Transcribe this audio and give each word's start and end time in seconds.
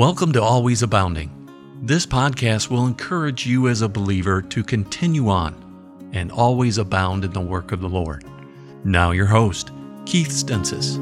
Welcome 0.00 0.32
to 0.32 0.42
Always 0.42 0.82
Abounding. 0.82 1.30
This 1.82 2.06
podcast 2.06 2.70
will 2.70 2.86
encourage 2.86 3.44
you 3.44 3.68
as 3.68 3.82
a 3.82 3.88
believer 3.88 4.40
to 4.40 4.64
continue 4.64 5.28
on 5.28 5.54
and 6.14 6.32
always 6.32 6.78
abound 6.78 7.22
in 7.22 7.34
the 7.34 7.40
work 7.42 7.70
of 7.70 7.82
the 7.82 7.88
Lord. 7.90 8.24
Now, 8.82 9.10
your 9.10 9.26
host, 9.26 9.72
Keith 10.06 10.30
Stensis. 10.30 10.96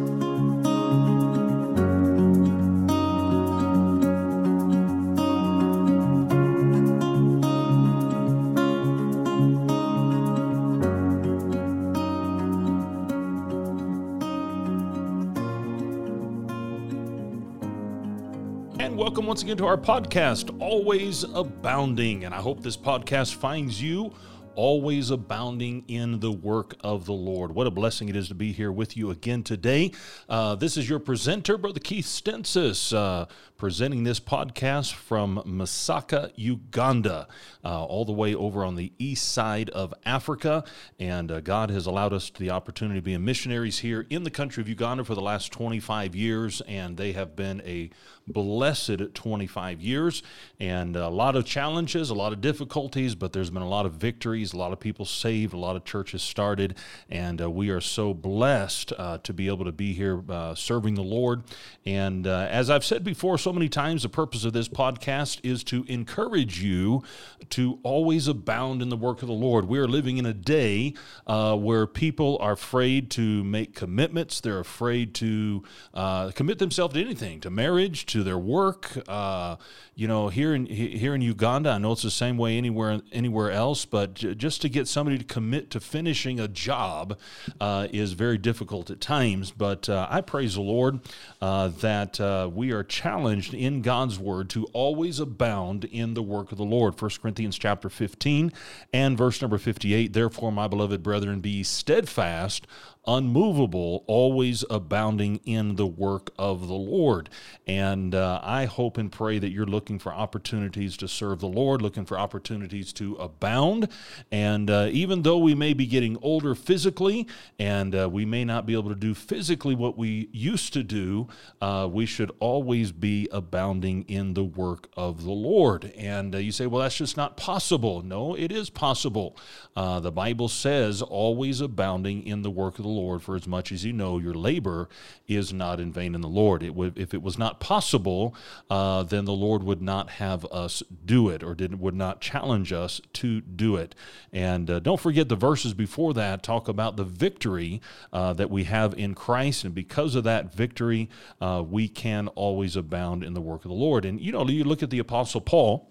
Once 19.39 19.45
again 19.45 19.57
to 19.57 19.67
our 19.67 19.77
podcast, 19.77 20.53
Always 20.61 21.23
Abounding. 21.23 22.25
And 22.25 22.35
I 22.35 22.39
hope 22.39 22.61
this 22.61 22.77
podcast 22.77 23.37
finds 23.37 23.81
you 23.81 24.13
always 24.57 25.13
abounding 25.13 25.85
in 25.87 26.19
the 26.19 26.33
work 26.33 26.75
of 26.81 27.07
the 27.07 27.13
Lord. 27.13 27.55
What 27.55 27.69
a 27.69 27.71
blessing 27.71 28.09
it 28.09 28.17
is 28.17 28.27
to 28.27 28.35
be 28.35 28.51
here 28.51 28.73
with 28.73 28.97
you 28.97 29.13
again 29.13 29.45
today. 29.45 29.93
Uh, 30.29 30.57
this 30.57 30.77
is 30.77 30.91
your 30.91 30.99
presenter, 30.99 31.57
Brother 31.57 31.79
Keith 31.79 32.07
Stensis, 32.07 32.93
uh, 32.93 33.27
presenting 33.59 34.05
this 34.05 34.21
podcast 34.21 34.95
from 34.95 35.43
Masaka, 35.45 36.31
Uganda, 36.37 37.27
uh, 37.65 37.85
all 37.85 38.05
the 38.05 38.13
way 38.13 38.33
over 38.33 38.65
on 38.65 38.77
the 38.77 38.93
east 38.99 39.33
side 39.33 39.69
of 39.71 39.93
Africa. 40.07 40.63
And 41.01 41.33
uh, 41.33 41.41
God 41.41 41.71
has 41.71 41.85
allowed 41.85 42.13
us 42.13 42.31
the 42.31 42.51
opportunity 42.51 43.01
to 43.01 43.05
be 43.05 43.19
missionaries 43.19 43.81
here 43.81 44.07
in 44.09 44.23
the 44.23 44.31
country 44.31 44.61
of 44.61 44.69
Uganda 44.69 45.03
for 45.03 45.17
the 45.17 45.21
last 45.21 45.51
25 45.51 46.15
years, 46.15 46.61
and 46.69 46.97
they 46.97 47.11
have 47.13 47.35
been 47.35 47.61
a 47.67 47.91
blessed 48.29 49.15
25 49.15 49.81
years 49.81 50.23
and 50.61 50.97
a 50.97 51.09
lot 51.09 51.35
of 51.35 51.45
challenges, 51.45 52.11
a 52.11 52.15
lot 52.15 52.33
of 52.33 52.41
difficulties, 52.41 53.15
but 53.15 53.33
there's 53.33 53.51
been 53.51 53.63
a 53.63 53.69
lot 53.69 53.87
of 53.87 53.95
victories, 53.95 54.53
a 54.53 54.57
lot 54.57 54.73
of 54.73 54.79
people 54.79 55.05
saved, 55.05 55.55
a 55.55 55.59
lot 55.59 55.77
of 55.77 55.85
churches 55.85 56.23
started, 56.23 56.77
and 57.09 57.41
uh, 57.41 57.51
we 57.51 57.71
are 57.71 57.81
so 57.81 58.13
blessed 58.15 58.93
uh, 58.99 59.19
to 59.19 59.33
be 59.33 59.49
able 59.49 59.65
to 59.65 59.73
be 59.73 59.93
here 59.95 60.23
uh, 60.29 60.55
serving 60.55 60.95
the 60.95 61.03
Lord. 61.03 61.43
And 61.87 62.27
uh, 62.27 62.49
as 62.51 62.71
I've 62.71 62.85
said 62.85 63.03
before 63.03 63.39
so 63.39 63.48
many 63.53 63.69
times, 63.69 64.03
the 64.03 64.09
purpose 64.09 64.45
of 64.45 64.53
this 64.53 64.69
podcast 64.69 65.41
is 65.43 65.65
to 65.65 65.85
encourage 65.89 66.63
you 66.63 67.03
to 67.51 67.79
always 67.83 68.29
abound 68.29 68.83
in 68.83 68.89
the 68.89 68.97
work 68.97 69.23
of 69.23 69.29
the 69.29 69.35
Lord. 69.35 69.67
We 69.67 69.79
are 69.79 69.89
living 69.89 70.19
in 70.19 70.27
a 70.27 70.35
day 70.35 70.95
uh, 71.27 71.57
where 71.57 71.87
people 71.87 72.39
are 72.41 72.53
afraid 72.53 73.11
to 73.13 73.45
make 73.45 73.75
commitments, 73.75 74.41
they're 74.41 74.61
afraid 74.61 75.15
to 75.17 75.63
uh, 75.95 76.31
commit 76.33 76.59
themselves 76.59 76.95
to 76.95 77.01
anything, 77.01 77.41
to 77.41 77.51
marriage, 77.51 78.07
to 78.07 78.23
their 78.23 78.39
work. 78.39 78.99
Uh, 79.09 79.57
you 79.99 80.07
know, 80.07 80.29
here 80.29 80.55
in 80.55 80.67
here 80.67 81.13
in 81.13 81.23
Uganda, 81.23 81.71
I 81.71 81.79
know 81.79 81.91
it's 81.91 82.03
the 82.03 82.11
same 82.13 82.39
way 82.39 82.57
anywhere 82.57 83.01
anywhere 83.11 83.51
else, 83.51 83.85
but 83.85 84.15
just 84.15 84.63
to 84.63 84.69
get 84.69 84.87
somebody 84.87 85.19
to 85.19 85.25
commit 85.25 85.73
to 85.73 85.81
finishing 85.81 86.39
a 86.39 86.47
job 86.47 87.19
uh, 87.61 87.89
is 87.93 88.13
very 88.13 88.39
difficult 88.39 88.91
at 88.91 89.01
times. 89.01 89.51
But 89.51 89.89
uh, 89.89 90.07
I 90.09 90.21
praise 90.21 90.55
the 90.55 90.61
Lord 90.61 91.01
uh, 91.43 91.71
that 91.81 92.21
uh, 92.21 92.49
we 92.55 92.71
are 92.71 92.85
challenged 92.85 93.55
in 93.55 93.83
God's 93.83 94.21
word 94.21 94.51
to 94.51 94.67
always 94.67 95.19
abound 95.19 95.85
in 95.87 96.15
the 96.15 96.23
work 96.23 96.53
of 96.53 96.59
the 96.59 96.65
Lord. 96.65 97.01
1 97.01 97.11
Corinthians 97.21 97.59
chapter 97.59 97.89
15 97.91 98.53
and 98.93 99.19
verse 99.19 99.43
number 99.43 99.59
58. 99.59 100.13
Therefore, 100.13 100.53
my 100.53 100.69
beloved 100.69 101.03
brethren, 101.03 101.41
be 101.41 101.65
steadfast 101.65 102.69
unmovable, 103.09 104.05
always 104.07 104.65
abounding 104.69 105.41
in 105.47 105.77
the 105.77 105.87
work 105.87 106.31
of 106.39 106.69
the 106.69 106.75
Lord. 106.75 107.31
And 107.67 108.15
uh, 108.15 108.41
I 108.43 108.67
hope 108.67 108.99
and 108.99 109.11
pray 109.11 109.39
that 109.39 109.49
you're 109.49 109.67
looking 109.67 109.99
for 109.99 110.13
opportunities 110.13 110.97
to 110.99 111.09
serve 111.09 111.41
the 111.41 111.49
Lord, 111.49 111.81
looking 111.81 112.05
for 112.05 112.19
opportunities 112.19 112.93
to 112.95 113.15
abound. 113.17 113.89
And 114.31 114.71
uh, 114.71 114.89
even 114.93 115.23
though 115.23 115.39
we 115.39 115.55
may 115.55 115.73
be 115.73 115.87
getting 115.87 116.19
older 116.21 116.55
physically 116.55 117.27
and 117.59 117.95
uh, 117.95 118.09
we 118.11 118.27
may 118.27 118.45
not 118.45 118.67
be 118.67 118.75
able 118.75 118.91
to 118.91 118.95
do 118.95 119.15
physically 119.15 119.75
what 119.75 119.97
we 119.97 120.29
used 120.31 120.75
to 120.75 120.83
do, 120.83 121.29
uh, 121.63 121.89
we 121.91 122.05
should 122.05 122.31
always 122.41 122.93
be 122.93 123.27
abounding 123.33 124.03
in 124.03 124.35
the 124.35 124.45
work 124.45 124.89
of 124.97 125.25
the 125.25 125.33
Lord. 125.33 125.93
And 125.97 126.35
uh, 126.35 126.39
you 126.39 126.53
say, 126.53 126.67
well, 126.67 126.83
that's 126.83 126.97
just 126.97 127.17
not 127.17 127.39
possible. 127.39 128.03
No, 128.03 128.35
it 128.35 128.53
is 128.53 128.69
possible. 128.69 129.37
Uh, 129.75 130.01
the 130.01 130.13
Bible 130.13 130.49
says, 130.49 131.01
always 131.01 131.63
abounding 131.63 132.27
in 132.27 132.43
the 132.43 132.51
work 132.51 132.79
of 132.79 132.85
the 132.85 132.91
Lord. 132.91 132.98
Lord, 132.99 133.23
for 133.23 133.37
as 133.37 133.47
much 133.47 133.73
as 133.73 133.85
you 133.85 133.93
know 133.93 134.19
your 134.19 134.35
labor 134.35 134.89
is 135.27 135.53
not 135.53 135.81
in 135.81 135.93
vain 135.93 136.15
in 136.15 136.21
the 136.21 136.29
Lord. 136.29 136.63
It 136.63 136.75
would, 136.75 136.99
if 136.99 137.15
it 137.15 137.23
was 137.23 137.39
not 137.39 137.61
possible, 137.61 138.35
uh, 138.69 139.03
then 139.05 139.25
the 139.25 139.33
Lord 139.33 139.63
would 139.63 139.83
not 139.83 140.11
have 140.11 140.45
us 140.47 140.83
do 141.05 141.29
it 141.29 141.43
or 141.43 141.55
did, 141.55 141.81
would 141.81 141.95
not 141.95 142.21
challenge 142.21 142.73
us 142.73 143.01
to 143.15 143.41
do 143.41 143.77
it. 143.77 143.95
And 144.33 144.71
uh, 144.71 144.79
don't 144.81 145.01
forget 145.01 145.29
the 145.29 145.37
verses 145.37 145.75
before 145.75 146.15
that 146.15 146.43
talk 146.43 146.69
about 146.69 146.97
the 146.97 147.05
victory 147.05 147.81
uh, 148.13 148.33
that 148.35 148.51
we 148.51 148.65
have 148.65 148.95
in 148.95 149.15
Christ. 149.15 149.65
And 149.65 149.75
because 149.75 150.15
of 150.15 150.25
that 150.25 150.53
victory, 150.55 151.09
uh, 151.41 151.63
we 151.67 151.89
can 151.89 152.29
always 152.29 152.77
abound 152.77 153.23
in 153.23 153.35
the 153.35 153.41
work 153.41 153.65
of 153.65 153.71
the 153.71 153.77
Lord. 153.77 154.05
And, 154.05 154.21
you 154.21 154.33
know, 154.33 154.47
you 154.49 154.65
look 154.65 154.83
at 154.83 154.91
the 154.91 154.99
Apostle 154.99 155.41
Paul. 155.41 155.91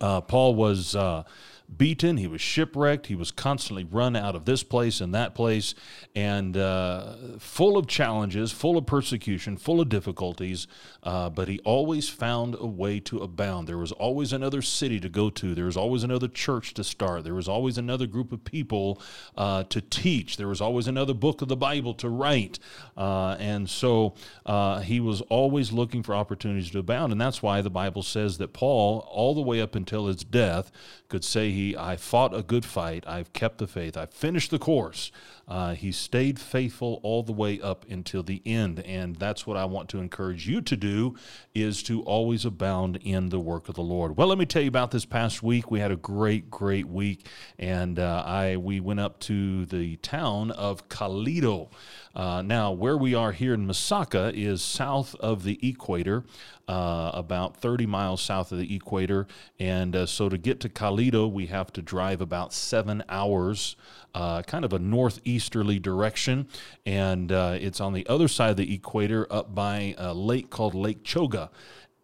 Uh, 0.00 0.20
Paul 0.20 0.54
was 0.54 0.94
uh, 0.94 1.22
beaten, 1.76 2.16
he 2.16 2.26
was 2.26 2.40
shipwrecked, 2.40 3.06
he 3.06 3.14
was 3.14 3.30
constantly 3.30 3.84
run 3.84 4.16
out 4.16 4.34
of 4.34 4.44
this 4.44 4.62
place 4.62 5.00
and 5.00 5.14
that 5.14 5.34
place, 5.34 5.74
and 6.14 6.56
uh, 6.56 7.14
full 7.38 7.76
of 7.76 7.86
challenges, 7.86 8.52
full 8.52 8.78
of 8.78 8.86
persecution, 8.86 9.56
full 9.56 9.80
of 9.80 9.88
difficulties. 9.88 10.66
Uh, 11.02 11.28
but 11.28 11.48
he 11.48 11.58
always 11.60 12.08
found 12.08 12.56
a 12.58 12.66
way 12.66 12.98
to 13.00 13.18
abound. 13.18 13.68
There 13.68 13.78
was 13.78 13.92
always 13.92 14.32
another 14.32 14.62
city 14.62 14.98
to 15.00 15.08
go 15.08 15.30
to, 15.30 15.54
there 15.54 15.66
was 15.66 15.76
always 15.76 16.02
another 16.02 16.28
church 16.28 16.74
to 16.74 16.84
start, 16.84 17.24
there 17.24 17.34
was 17.34 17.48
always 17.48 17.78
another 17.78 18.06
group 18.06 18.32
of 18.32 18.44
people 18.44 19.00
uh, 19.36 19.64
to 19.64 19.80
teach, 19.80 20.36
there 20.36 20.48
was 20.48 20.60
always 20.60 20.88
another 20.88 21.14
book 21.14 21.42
of 21.42 21.48
the 21.48 21.56
Bible 21.56 21.94
to 21.94 22.08
write. 22.08 22.58
Uh, 22.96 23.36
and 23.38 23.68
so 23.68 24.14
uh, 24.46 24.80
he 24.80 25.00
was 25.00 25.20
always 25.22 25.72
looking 25.72 26.02
for 26.02 26.14
opportunities 26.14 26.70
to 26.70 26.78
abound. 26.78 27.12
And 27.12 27.20
that's 27.20 27.42
why 27.42 27.60
the 27.60 27.70
Bible 27.70 28.02
says 28.02 28.38
that 28.38 28.52
Paul, 28.52 29.06
all 29.10 29.34
the 29.34 29.42
way 29.42 29.60
up 29.60 29.74
until 29.74 30.06
his 30.06 30.24
death, 30.24 30.70
could 31.08 31.24
say 31.24 31.50
I 31.76 31.96
fought 31.96 32.34
a 32.34 32.42
good 32.42 32.64
fight. 32.64 33.04
I've 33.06 33.32
kept 33.32 33.58
the 33.58 33.66
faith. 33.66 33.96
I've 33.96 34.12
finished 34.12 34.50
the 34.50 34.58
course. 34.58 35.10
Uh, 35.48 35.74
he 35.74 35.90
stayed 35.90 36.38
faithful 36.38 37.00
all 37.02 37.22
the 37.22 37.32
way 37.32 37.58
up 37.60 37.86
until 37.88 38.22
the 38.22 38.42
end. 38.44 38.80
And 38.80 39.16
that's 39.16 39.46
what 39.46 39.56
I 39.56 39.64
want 39.64 39.88
to 39.90 39.98
encourage 39.98 40.46
you 40.46 40.60
to 40.60 40.76
do 40.76 41.16
is 41.54 41.82
to 41.84 42.02
always 42.02 42.44
abound 42.44 42.98
in 43.02 43.30
the 43.30 43.40
work 43.40 43.68
of 43.68 43.74
the 43.74 43.82
Lord. 43.82 44.16
Well, 44.16 44.28
let 44.28 44.38
me 44.38 44.46
tell 44.46 44.62
you 44.62 44.68
about 44.68 44.90
this 44.90 45.06
past 45.06 45.42
week. 45.42 45.70
We 45.70 45.80
had 45.80 45.90
a 45.90 45.96
great, 45.96 46.50
great 46.50 46.86
week. 46.86 47.26
And 47.58 47.98
uh, 47.98 48.22
I 48.26 48.56
we 48.56 48.80
went 48.80 49.00
up 49.00 49.18
to 49.20 49.64
the 49.66 49.96
town 49.96 50.50
of 50.50 50.88
Kaliro. 50.88 51.70
Uh, 52.14 52.42
now, 52.42 52.72
where 52.72 52.96
we 52.96 53.14
are 53.14 53.32
here 53.32 53.54
in 53.54 53.66
Masaka 53.66 54.32
is 54.34 54.60
south 54.60 55.14
of 55.16 55.44
the 55.44 55.58
equator, 55.66 56.24
uh, 56.66 57.12
about 57.14 57.56
30 57.56 57.86
miles 57.86 58.20
south 58.20 58.50
of 58.50 58.58
the 58.58 58.74
equator. 58.74 59.26
And 59.60 59.94
uh, 59.94 60.06
so 60.06 60.28
to 60.28 60.36
get 60.36 60.58
to 60.60 60.68
Kaliro, 60.68 61.30
we 61.30 61.46
have 61.46 61.72
to 61.74 61.82
drive 61.82 62.20
about 62.20 62.52
seven 62.52 63.04
hours 63.08 63.76
uh, 64.14 64.42
kind 64.42 64.64
of 64.64 64.72
a 64.72 64.78
northeasterly 65.38 65.80
direction, 65.80 66.48
and 66.84 67.32
uh, 67.32 67.56
it's 67.60 67.80
on 67.80 67.92
the 67.92 68.06
other 68.08 68.28
side 68.28 68.50
of 68.50 68.56
the 68.56 68.74
equator 68.74 69.26
up 69.30 69.54
by 69.54 69.94
a 69.98 70.12
lake 70.12 70.50
called 70.50 70.74
Lake 70.74 71.04
Kyoga. 71.04 71.50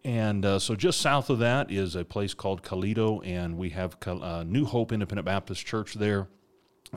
And 0.05 0.45
uh, 0.45 0.59
so, 0.59 0.75
just 0.75 1.01
south 1.01 1.31
of 1.31 1.39
that 1.39 1.71
is 1.71 1.97
a 1.97 2.05
place 2.05 2.35
called 2.35 2.63
Kaliro, 2.63 3.27
and 3.27 3.57
we 3.57 3.71
have 3.71 3.97
uh, 4.07 4.45
New 4.47 4.67
Hope 4.67 4.93
Independent 4.93 5.25
Baptist 5.25 5.65
Church 5.65 5.95
there 5.95 6.29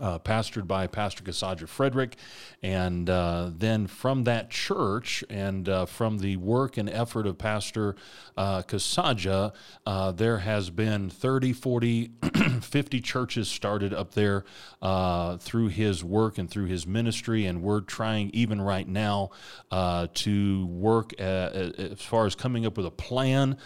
uh, 0.02 0.20
pastored 0.20 0.68
by 0.68 0.88
Pastor 0.88 1.24
Kasaja 1.24 1.68
Frederick. 1.68 2.16
And 2.62 3.10
uh, 3.10 3.52
then 3.56 3.88
from 3.88 4.24
that 4.24 4.50
church 4.50 5.24
and 5.30 5.68
uh, 5.70 5.86
from 5.86 6.20
the 6.20 6.38
work 6.38 6.78
and 6.78 6.90
effort 6.90 7.28
of 7.28 7.38
Pastor 7.38 7.96
uh, 8.36 8.64
Kasaja, 8.64 9.54
uh, 9.86 10.12
there 10.12 10.40
has 10.40 10.70
been 10.70 11.10
30, 11.10 11.54
40, 11.54 12.12
50 12.62 13.02
churches 13.02 13.48
started 13.48 13.94
up 13.94 14.14
there 14.14 14.44
uh, 14.82 15.38
through 15.38 15.68
his 15.68 16.04
work 16.04 16.38
and 16.38 16.50
through 16.50 16.66
his 16.66 16.88
ministry. 16.88 17.46
And 17.46 17.62
we're 17.62 17.82
trying, 17.82 18.32
even 18.34 18.62
right 18.62 18.88
now, 18.88 19.32
uh, 19.72 20.08
to 20.16 20.66
work 20.68 21.14
as 21.20 22.02
far 22.02 22.26
as 22.26 22.36
coming 22.36 22.66
up 22.66 22.78
with 22.78 22.86
a 22.86 22.92
plan 22.92 23.58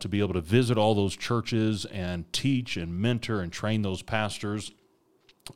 to 0.00 0.08
be 0.08 0.20
able 0.20 0.34
to 0.34 0.40
visit 0.40 0.78
all 0.78 0.94
those 0.94 1.16
churches 1.16 1.84
and 1.86 2.30
teach 2.32 2.76
and 2.76 2.94
mentor 2.98 3.40
and 3.40 3.52
train 3.52 3.82
those 3.82 4.02
pastors 4.02 4.72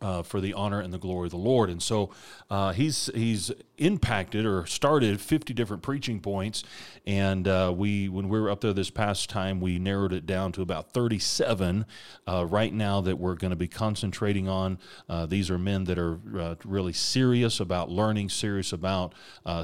uh, 0.00 0.22
for 0.22 0.40
the 0.40 0.54
honor 0.54 0.80
and 0.80 0.92
the 0.92 0.98
glory 0.98 1.26
of 1.26 1.30
the 1.32 1.36
Lord. 1.36 1.70
And 1.70 1.82
so 1.82 2.10
uh, 2.48 2.72
he's 2.72 3.10
he's 3.14 3.50
impacted 3.78 4.44
or 4.44 4.66
started 4.66 5.20
50 5.20 5.54
different 5.54 5.82
preaching 5.82 6.20
points. 6.20 6.62
And 7.06 7.48
uh, 7.48 7.72
we, 7.74 8.10
when 8.10 8.28
we 8.28 8.38
were 8.38 8.50
up 8.50 8.60
there 8.60 8.74
this 8.74 8.90
past 8.90 9.30
time, 9.30 9.58
we 9.58 9.78
narrowed 9.78 10.12
it 10.12 10.26
down 10.26 10.52
to 10.52 10.62
about 10.62 10.92
37 10.92 11.86
uh, 12.28 12.44
right 12.46 12.74
now 12.74 13.00
that 13.00 13.18
we're 13.18 13.36
going 13.36 13.52
to 13.52 13.56
be 13.56 13.68
concentrating 13.68 14.48
on. 14.48 14.78
Uh, 15.08 15.24
these 15.24 15.50
are 15.50 15.58
men 15.58 15.84
that 15.84 15.98
are 15.98 16.20
uh, 16.38 16.56
really 16.64 16.92
serious 16.92 17.58
about 17.58 17.90
learning, 17.90 18.28
serious 18.28 18.72
about 18.72 19.14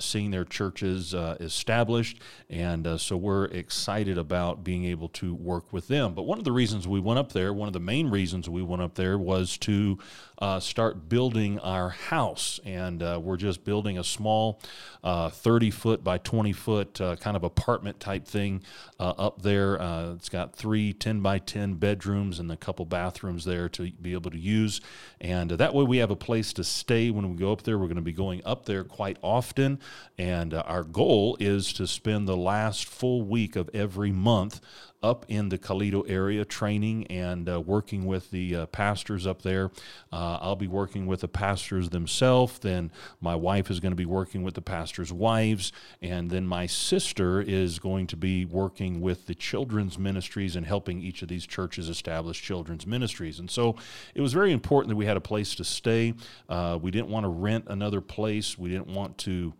seeing 0.01 0.31
their 0.31 0.45
churches 0.45 1.13
established. 1.15 2.19
And 2.49 2.99
so 3.01 3.17
we're 3.17 3.45
excited 3.47 4.17
about 4.17 4.65
being 4.65 4.87
able 4.87 5.09
to 5.11 5.35
work 5.35 5.73
with 5.73 5.89
them. 5.89 6.15
But 6.15 6.23
one 6.23 6.39
of 6.39 6.45
the 6.45 6.53
reasons 6.53 6.89
we 6.89 7.01
went 7.01 7.19
up 7.19 7.33
there, 7.33 7.53
one 7.53 7.69
of 7.69 7.75
the 7.75 7.81
main 7.81 8.09
reasons 8.09 8.49
we 8.49 8.63
went 8.63 8.83
up 8.83 8.95
there 8.95 9.19
was 9.19 9.59
to 9.59 9.99
uh, 10.39 10.61
start 10.61 11.09
building 11.09 11.59
our 11.61 11.91
house. 11.91 12.61
And 12.65 13.03
uh, 13.03 13.21
we're 13.23 13.37
just 13.37 13.65
building 13.65 13.99
a 13.99 14.05
small 14.05 14.61
uh, 15.03 15.31
30 15.31 15.71
foot 15.71 16.05
by 16.05 16.19
20 16.19 16.53
foot 16.53 17.01
uh, 17.01 17.17
kind 17.17 17.37
of 17.37 17.45
apartment 17.45 18.01
type 18.01 18.27
thing 18.27 18.63
uh, 19.01 19.15
up 19.17 19.43
there. 19.43 19.77
It's 20.15 20.29
got 20.29 20.55
three 20.55 20.93
10 20.93 21.21
by 21.21 21.39
10 21.39 21.75
bedrooms 21.75 22.39
and 22.39 22.51
a 22.51 22.57
couple 22.57 22.85
bathrooms 22.85 23.45
there 23.45 23.69
to 23.71 23.91
be 23.93 24.13
able 24.13 24.31
to 24.31 24.39
use. 24.39 24.81
And 25.21 25.51
that 25.53 25.75
way 25.75 25.85
we 25.85 25.99
have 25.99 26.11
a 26.11 26.17
place 26.17 26.53
to 26.55 26.65
stay 26.65 27.11
when 27.11 27.31
we 27.31 27.37
go 27.37 27.53
up 27.53 27.63
there. 27.63 27.79
We're 27.79 27.87
going 27.87 27.97
to 27.97 28.03
be 28.03 28.13
going 28.13 28.43
up 28.45 28.67
there 28.67 28.85
quite 28.85 29.19
often. 29.23 29.81
And 30.19 30.55
our 30.55 30.83
goal 30.83 31.37
is 31.41 31.73
to 31.75 31.87
spend 31.87 32.29
the 32.29 32.37
last 32.37 32.85
full 32.85 33.23
week 33.23 33.57
of 33.57 33.71
every 33.73 34.13
month 34.13 34.61
up 35.03 35.27
in 35.29 35.49
the 35.49 35.59
Kaliro 35.59 36.09
area 36.09 36.45
training 36.45 37.07
and 37.09 37.49
uh, 37.49 37.61
working 37.61 38.07
with 38.07 38.31
the 38.31 38.57
uh, 38.57 38.67
pastors 38.67 39.27
up 39.27 39.43
there. 39.43 39.71
Uh, 40.13 40.39
I'll 40.41 40.57
be 40.57 40.69
working 40.69 41.07
with 41.07 41.21
the 41.21 41.29
pastors 41.29 41.91
themselves. 41.91 42.59
Then 42.59 42.91
my 43.21 43.35
wife 43.35 43.71
is 43.71 43.81
going 43.81 43.93
to 43.93 43.97
be 43.97 44.07
working 44.07 44.43
with 44.43 44.55
the 44.55 44.63
pastors' 44.63 45.13
wives. 45.13 45.73
And 46.03 46.31
then 46.31 46.47
my 46.47 46.67
sister 46.67 47.41
is 47.41 47.79
going 47.79 48.07
to 48.09 48.17
be 48.17 48.45
working 48.45 49.01
with 49.01 49.27
the 49.27 49.35
children's 49.35 49.99
ministries 49.99 50.57
and 50.57 50.67
helping 50.67 51.01
each 51.01 51.23
of 51.23 51.29
these 51.29 51.47
churches 51.47 51.89
establish 51.89 52.43
children's 52.43 52.87
ministries. 52.87 53.39
And 53.39 53.51
so 53.51 53.77
it 54.15 54.21
was 54.21 54.33
very 54.33 54.53
important 54.53 54.91
that 54.91 54.97
we 54.97 55.07
had 55.07 55.17
a 55.17 55.21
place 55.21 55.55
to 55.57 55.65
stay. 55.65 56.15
Uh, 56.49 56.79
we 56.81 56.91
didn't 56.91 57.09
want 57.09 57.25
to 57.25 57.29
rent 57.29 57.65
another 57.69 58.01
place, 58.01 58.59
we 58.59 58.71
didn't 58.71 58.89
want 58.89 59.19
to 59.19 59.53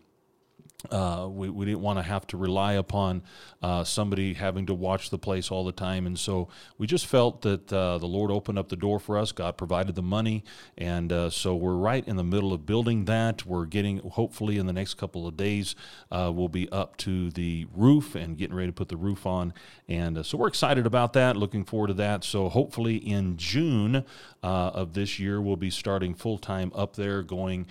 uh, 0.91 1.27
we, 1.29 1.49
we 1.49 1.65
didn't 1.65 1.81
want 1.81 1.99
to 1.99 2.03
have 2.03 2.25
to 2.27 2.37
rely 2.37 2.73
upon 2.73 3.23
uh, 3.61 3.83
somebody 3.83 4.33
having 4.33 4.65
to 4.67 4.73
watch 4.73 5.09
the 5.09 5.17
place 5.17 5.51
all 5.51 5.65
the 5.65 5.71
time. 5.71 6.05
And 6.05 6.17
so 6.17 6.47
we 6.77 6.87
just 6.87 7.05
felt 7.05 7.41
that 7.41 7.71
uh, 7.73 7.97
the 7.97 8.05
Lord 8.05 8.31
opened 8.31 8.59
up 8.59 8.69
the 8.69 8.75
door 8.75 8.99
for 8.99 9.17
us. 9.17 9.31
God 9.31 9.57
provided 9.57 9.95
the 9.95 10.01
money. 10.03 10.43
And 10.77 11.11
uh, 11.11 11.29
so 11.29 11.55
we're 11.55 11.75
right 11.75 12.07
in 12.07 12.15
the 12.15 12.23
middle 12.23 12.53
of 12.53 12.65
building 12.65 13.05
that. 13.05 13.45
We're 13.45 13.65
getting, 13.65 13.99
hopefully, 13.99 14.57
in 14.57 14.67
the 14.67 14.73
next 14.73 14.95
couple 14.95 15.27
of 15.27 15.35
days, 15.35 15.75
uh, 16.11 16.31
we'll 16.33 16.49
be 16.49 16.69
up 16.69 16.97
to 16.97 17.31
the 17.31 17.67
roof 17.73 18.15
and 18.15 18.37
getting 18.37 18.55
ready 18.55 18.69
to 18.69 18.73
put 18.73 18.89
the 18.89 18.97
roof 18.97 19.25
on. 19.25 19.53
And 19.87 20.17
uh, 20.17 20.23
so 20.23 20.37
we're 20.37 20.47
excited 20.47 20.85
about 20.85 21.13
that, 21.13 21.35
looking 21.35 21.65
forward 21.65 21.87
to 21.87 21.93
that. 21.95 22.23
So 22.23 22.49
hopefully 22.49 22.97
in 22.97 23.37
June 23.37 24.05
of 24.43 24.93
this 24.93 25.19
year, 25.19 25.41
we'll 25.41 25.57
be 25.57 25.69
starting 25.69 26.13
full 26.13 26.37
time 26.37 26.71
up 26.73 26.95
there, 26.95 27.21
going 27.21 27.65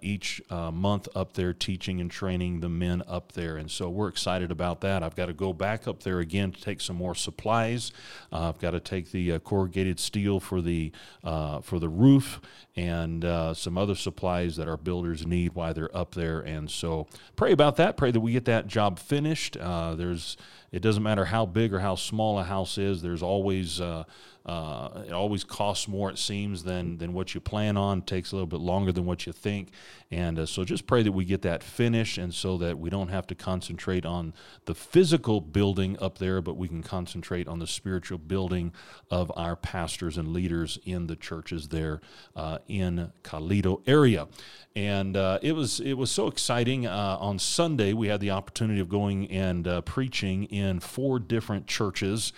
each 0.00 0.40
month 0.50 1.08
up 1.14 1.34
there 1.34 1.52
teaching 1.52 2.00
and 2.00 2.10
training 2.10 2.53
the 2.60 2.68
men 2.68 3.02
up 3.06 3.32
there. 3.32 3.56
And 3.56 3.70
so 3.70 3.88
we're 3.88 4.08
excited 4.08 4.50
about 4.50 4.80
that. 4.82 5.02
I've 5.02 5.16
got 5.16 5.26
to 5.26 5.32
go 5.32 5.52
back 5.52 5.86
up 5.86 6.02
there 6.02 6.20
again 6.20 6.52
to 6.52 6.60
take 6.60 6.80
some 6.80 6.96
more 6.96 7.14
supplies. 7.14 7.92
Uh, 8.32 8.48
I've 8.48 8.58
got 8.58 8.72
to 8.72 8.80
take 8.80 9.10
the 9.10 9.32
uh, 9.32 9.38
corrugated 9.38 9.98
steel 10.00 10.40
for 10.40 10.60
the 10.60 10.92
uh, 11.22 11.60
for 11.60 11.78
the 11.78 11.88
roof 11.88 12.40
and 12.76 13.24
uh, 13.24 13.54
some 13.54 13.78
other 13.78 13.94
supplies 13.94 14.56
that 14.56 14.68
our 14.68 14.76
builders 14.76 15.26
need 15.26 15.54
while 15.54 15.72
they're 15.74 15.96
up 15.96 16.14
there. 16.14 16.40
And 16.40 16.70
so 16.70 17.06
pray 17.36 17.52
about 17.52 17.76
that. 17.76 17.96
Pray 17.96 18.10
that 18.10 18.20
we 18.20 18.32
get 18.32 18.44
that 18.46 18.66
job 18.66 18.98
finished. 18.98 19.56
Uh, 19.56 19.94
there's 19.94 20.36
it 20.74 20.82
doesn't 20.82 21.04
matter 21.04 21.24
how 21.24 21.46
big 21.46 21.72
or 21.72 21.78
how 21.78 21.94
small 21.94 22.36
a 22.36 22.42
house 22.42 22.78
is. 22.78 23.00
There's 23.00 23.22
always 23.22 23.80
uh, 23.80 24.02
uh, 24.46 25.04
it 25.06 25.12
always 25.12 25.42
costs 25.42 25.88
more, 25.88 26.10
it 26.10 26.18
seems, 26.18 26.64
than 26.64 26.98
than 26.98 27.14
what 27.14 27.34
you 27.34 27.40
plan 27.40 27.76
on. 27.76 27.98
It 27.98 28.06
takes 28.06 28.32
a 28.32 28.34
little 28.34 28.48
bit 28.48 28.60
longer 28.60 28.92
than 28.92 29.06
what 29.06 29.24
you 29.24 29.32
think, 29.32 29.70
and 30.10 30.38
uh, 30.38 30.46
so 30.46 30.64
just 30.64 30.86
pray 30.86 31.02
that 31.02 31.12
we 31.12 31.24
get 31.24 31.42
that 31.42 31.62
finished, 31.62 32.18
and 32.18 32.34
so 32.34 32.58
that 32.58 32.78
we 32.78 32.90
don't 32.90 33.08
have 33.08 33.26
to 33.28 33.34
concentrate 33.34 34.04
on 34.04 34.34
the 34.66 34.74
physical 34.74 35.40
building 35.40 35.96
up 35.98 36.18
there, 36.18 36.42
but 36.42 36.58
we 36.58 36.68
can 36.68 36.82
concentrate 36.82 37.48
on 37.48 37.58
the 37.58 37.66
spiritual 37.66 38.18
building 38.18 38.72
of 39.10 39.32
our 39.34 39.56
pastors 39.56 40.18
and 40.18 40.28
leaders 40.28 40.78
in 40.84 41.06
the 41.06 41.16
churches 41.16 41.68
there 41.68 42.02
uh, 42.36 42.58
in 42.68 43.12
Kaliro 43.22 43.80
area. 43.86 44.28
And 44.76 45.16
uh, 45.16 45.38
it 45.40 45.52
was 45.52 45.80
it 45.80 45.94
was 45.94 46.10
so 46.10 46.26
exciting. 46.26 46.86
Uh, 46.86 47.16
on 47.18 47.38
Sunday, 47.38 47.94
we 47.94 48.08
had 48.08 48.20
the 48.20 48.32
opportunity 48.32 48.80
of 48.80 48.90
going 48.90 49.30
and 49.30 49.66
preaching 49.86 50.44
in 50.44 50.63
four 50.80 51.18
different 51.18 51.66
churches, 51.66 52.32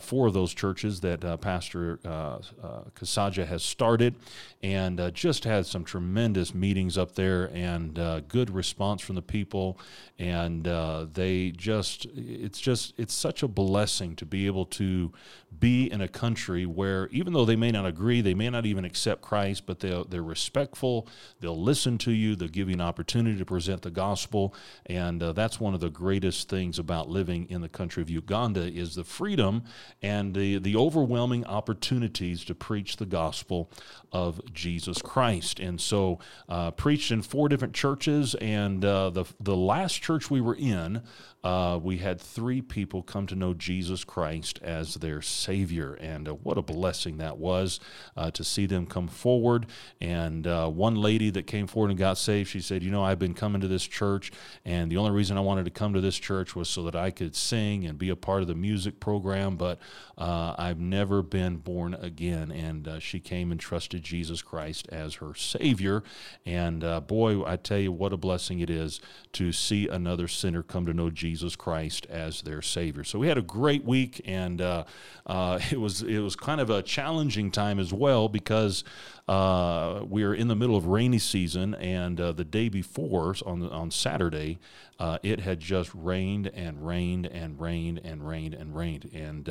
four 0.00 0.26
of 0.26 0.34
those 0.34 0.54
churches 0.54 1.00
that 1.00 1.24
uh, 1.24 1.36
Pastor 1.36 2.00
uh, 2.04 2.08
uh, 2.08 2.40
Kasaja 2.94 3.46
has 3.46 3.62
started, 3.62 4.16
and 4.62 4.98
uh, 4.98 5.10
just 5.10 5.44
had 5.44 5.66
some 5.66 5.84
tremendous 5.84 6.54
meetings 6.54 6.98
up 6.98 7.14
there 7.14 7.50
and 7.54 7.98
uh, 7.98 8.20
good 8.20 8.50
response 8.50 9.02
from 9.02 9.14
the 9.14 9.22
people. 9.22 9.78
And 10.18 10.66
uh, 10.66 11.06
they 11.12 11.50
just, 11.50 12.06
it's 12.16 12.60
just, 12.60 12.94
it's 12.96 13.14
such 13.14 13.42
a 13.42 13.48
blessing 13.48 14.16
to 14.16 14.26
be 14.26 14.46
able 14.46 14.64
to 14.66 15.12
be 15.58 15.90
in 15.90 16.00
a 16.00 16.08
country 16.08 16.66
where 16.66 17.08
even 17.08 17.32
though 17.32 17.44
they 17.44 17.56
may 17.56 17.70
not 17.70 17.86
agree, 17.86 18.20
they 18.20 18.34
may 18.34 18.50
not 18.50 18.66
even 18.66 18.84
accept 18.84 19.22
Christ, 19.22 19.66
but 19.66 19.80
they're, 19.80 20.04
they're 20.04 20.22
respectful, 20.22 21.06
they'll 21.40 21.60
listen 21.60 21.98
to 21.98 22.12
you, 22.12 22.34
they'll 22.34 22.48
give 22.48 22.68
you 22.68 22.74
an 22.74 22.80
opportunity 22.80 23.38
to 23.38 23.44
present 23.44 23.82
the 23.82 23.90
gospel. 23.90 24.54
And 24.86 25.20
that's 25.20 25.60
one 25.60 25.74
of 25.74 25.80
the 25.80 25.90
greatest 25.90 26.48
things 26.48 26.78
about 26.78 27.08
living 27.08 27.46
in 27.48 27.55
the 27.60 27.68
country 27.68 28.02
of 28.02 28.10
Uganda 28.10 28.62
is 28.62 28.94
the 28.94 29.04
freedom 29.04 29.64
and 30.02 30.34
the, 30.34 30.58
the 30.58 30.76
overwhelming 30.76 31.44
opportunities 31.44 32.44
to 32.44 32.54
preach 32.54 32.96
the 32.96 33.06
gospel 33.06 33.70
of 34.12 34.40
Jesus 34.52 35.02
Christ. 35.02 35.60
And 35.60 35.80
so, 35.80 36.18
uh, 36.48 36.70
preached 36.70 37.10
in 37.10 37.22
four 37.22 37.48
different 37.48 37.74
churches, 37.74 38.34
and 38.36 38.84
uh, 38.84 39.10
the 39.10 39.24
the 39.40 39.56
last 39.56 40.02
church 40.02 40.30
we 40.30 40.40
were 40.40 40.54
in, 40.54 41.02
uh, 41.46 41.78
we 41.78 41.98
had 41.98 42.20
three 42.20 42.60
people 42.60 43.04
come 43.04 43.24
to 43.24 43.36
know 43.36 43.54
Jesus 43.54 44.02
Christ 44.02 44.58
as 44.64 44.94
their 44.94 45.22
Savior, 45.22 45.94
and 45.94 46.28
uh, 46.28 46.34
what 46.34 46.58
a 46.58 46.62
blessing 46.62 47.18
that 47.18 47.38
was 47.38 47.78
uh, 48.16 48.32
to 48.32 48.42
see 48.42 48.66
them 48.66 48.84
come 48.84 49.06
forward. 49.06 49.66
And 50.00 50.44
uh, 50.44 50.68
one 50.68 50.96
lady 50.96 51.30
that 51.30 51.46
came 51.46 51.68
forward 51.68 51.90
and 51.90 51.98
got 52.00 52.18
saved, 52.18 52.50
she 52.50 52.60
said, 52.60 52.82
"You 52.82 52.90
know, 52.90 53.04
I've 53.04 53.20
been 53.20 53.32
coming 53.32 53.60
to 53.60 53.68
this 53.68 53.86
church, 53.86 54.32
and 54.64 54.90
the 54.90 54.96
only 54.96 55.12
reason 55.12 55.36
I 55.36 55.40
wanted 55.40 55.66
to 55.66 55.70
come 55.70 55.94
to 55.94 56.00
this 56.00 56.18
church 56.18 56.56
was 56.56 56.68
so 56.68 56.82
that 56.82 56.96
I 56.96 57.12
could 57.12 57.36
sing 57.36 57.86
and 57.86 57.96
be 57.96 58.08
a 58.08 58.16
part 58.16 58.42
of 58.42 58.48
the 58.48 58.56
music 58.56 58.98
program, 58.98 59.54
but 59.54 59.78
I've 60.18 60.80
never 60.80 61.22
been 61.22 61.58
born 61.58 61.94
again." 61.94 62.50
And 62.50 63.00
she 63.00 63.20
came 63.20 63.52
and 63.52 63.60
trusted 63.60 64.02
Jesus 64.02 64.42
Christ 64.42 64.88
as 64.90 65.14
her 65.14 65.32
Savior. 65.32 66.02
And 66.44 66.82
uh, 66.82 67.00
boy, 67.02 67.44
I 67.44 67.54
tell 67.54 67.78
you, 67.78 67.92
what 67.92 68.12
a 68.12 68.16
blessing 68.16 68.58
it 68.58 68.68
is 68.68 69.00
to 69.34 69.52
see 69.52 69.86
another 69.86 70.26
sinner 70.26 70.64
come 70.64 70.86
to 70.86 70.92
know 70.92 71.08
Jesus 71.08 71.35
Christ 71.56 72.06
as 72.06 72.42
their 72.42 72.62
Savior. 72.62 73.04
So 73.04 73.18
we 73.18 73.28
had 73.28 73.38
a 73.38 73.42
great 73.42 73.84
week, 73.84 74.20
and 74.24 74.60
uh, 74.60 74.84
uh, 75.26 75.58
it 75.70 75.80
was 75.80 76.02
it 76.02 76.20
was 76.20 76.36
kind 76.36 76.60
of 76.60 76.70
a 76.70 76.82
challenging 76.82 77.50
time 77.50 77.78
as 77.78 77.92
well 77.92 78.28
because 78.28 78.84
uh, 79.28 80.02
we 80.08 80.22
are 80.22 80.34
in 80.34 80.48
the 80.48 80.56
middle 80.56 80.76
of 80.76 80.86
rainy 80.86 81.18
season, 81.18 81.74
and 81.74 82.20
uh, 82.20 82.32
the 82.32 82.44
day 82.44 82.68
before 82.68 83.34
on 83.44 83.68
on 83.70 83.90
Saturday, 83.90 84.58
uh, 84.98 85.18
it 85.22 85.40
had 85.40 85.60
just 85.60 85.90
rained 85.94 86.48
and 86.48 86.86
rained 86.86 87.26
and 87.26 87.60
rained 87.60 88.00
and 88.04 88.26
rained 88.26 88.54
and 88.54 88.76
rained, 88.76 89.10
and 89.12 89.48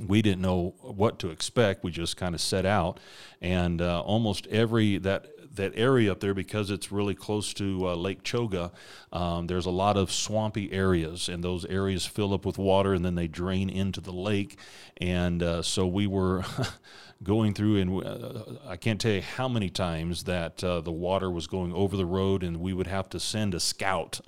we 0.00 0.22
didn't 0.22 0.42
know 0.42 0.74
what 0.80 1.18
to 1.20 1.30
expect. 1.30 1.84
We 1.84 1.90
just 1.90 2.16
kind 2.16 2.34
of 2.34 2.40
set 2.40 2.66
out, 2.66 2.98
and 3.40 3.80
uh, 3.80 4.00
almost 4.00 4.46
every 4.48 4.98
that 4.98 5.26
that 5.54 5.72
area 5.74 6.10
up 6.12 6.20
there 6.20 6.34
because 6.34 6.70
it's 6.70 6.90
really 6.90 7.14
close 7.14 7.54
to 7.54 7.88
uh, 7.88 7.94
Lake 7.94 8.22
Kyoga. 8.22 8.72
Um, 9.12 9.46
there's 9.46 9.66
a 9.66 9.70
lot 9.70 9.96
of 9.96 10.12
swampy 10.12 10.72
areas, 10.72 11.28
and 11.28 11.42
those 11.42 11.64
areas 11.66 12.06
fill 12.06 12.34
up 12.34 12.44
with 12.44 12.58
water, 12.58 12.94
and 12.94 13.04
then 13.04 13.14
they 13.14 13.28
drain 13.28 13.70
into 13.70 14.00
the 14.00 14.12
lake. 14.12 14.58
And 14.98 15.42
uh, 15.42 15.62
so 15.62 15.86
we 15.86 16.06
were 16.06 16.44
going 17.22 17.54
through, 17.54 17.76
and 17.76 18.04
uh, 18.04 18.42
I 18.66 18.76
can't 18.76 19.00
tell 19.00 19.12
you 19.12 19.22
how 19.22 19.48
many 19.48 19.70
times 19.70 20.24
that 20.24 20.62
uh, 20.62 20.80
the 20.80 20.92
water 20.92 21.30
was 21.30 21.46
going 21.46 21.72
over 21.72 21.96
the 21.96 22.04
road, 22.04 22.42
and 22.42 22.58
we 22.58 22.72
would 22.72 22.86
have 22.86 23.08
to 23.10 23.20
send 23.20 23.54
a 23.54 23.60
scout, 23.60 24.20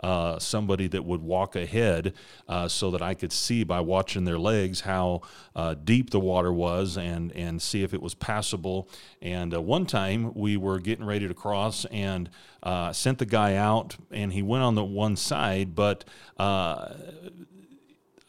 uh, 0.00 0.38
somebody 0.38 0.86
that 0.88 1.04
would 1.04 1.22
walk 1.22 1.56
ahead, 1.56 2.14
uh, 2.48 2.68
so 2.68 2.90
that 2.90 3.02
I 3.02 3.14
could 3.14 3.32
see 3.32 3.64
by 3.64 3.80
watching 3.80 4.24
their 4.24 4.38
legs 4.38 4.82
how 4.82 5.22
uh, 5.54 5.74
deep 5.74 6.10
the 6.10 6.20
water 6.20 6.52
was, 6.52 6.96
and 6.96 7.32
and 7.32 7.60
see 7.60 7.82
if 7.82 7.92
it 7.92 8.00
was 8.00 8.14
passable. 8.14 8.88
And 9.20 9.54
uh, 9.54 9.60
one 9.60 9.84
time 9.86 10.32
we 10.34 10.56
were 10.56 10.78
getting 10.78 11.04
ready 11.04 11.28
to 11.28 11.34
cross, 11.34 11.84
and 11.86 12.30
sent 12.92 13.18
the 13.18 13.26
guy 13.26 13.56
out, 13.56 13.96
and 14.10 14.32
he 14.32 14.42
went 14.42 14.62
on 14.62 14.74
the 14.74 14.84
one 14.84 15.16
side, 15.16 15.74
but 15.74 16.04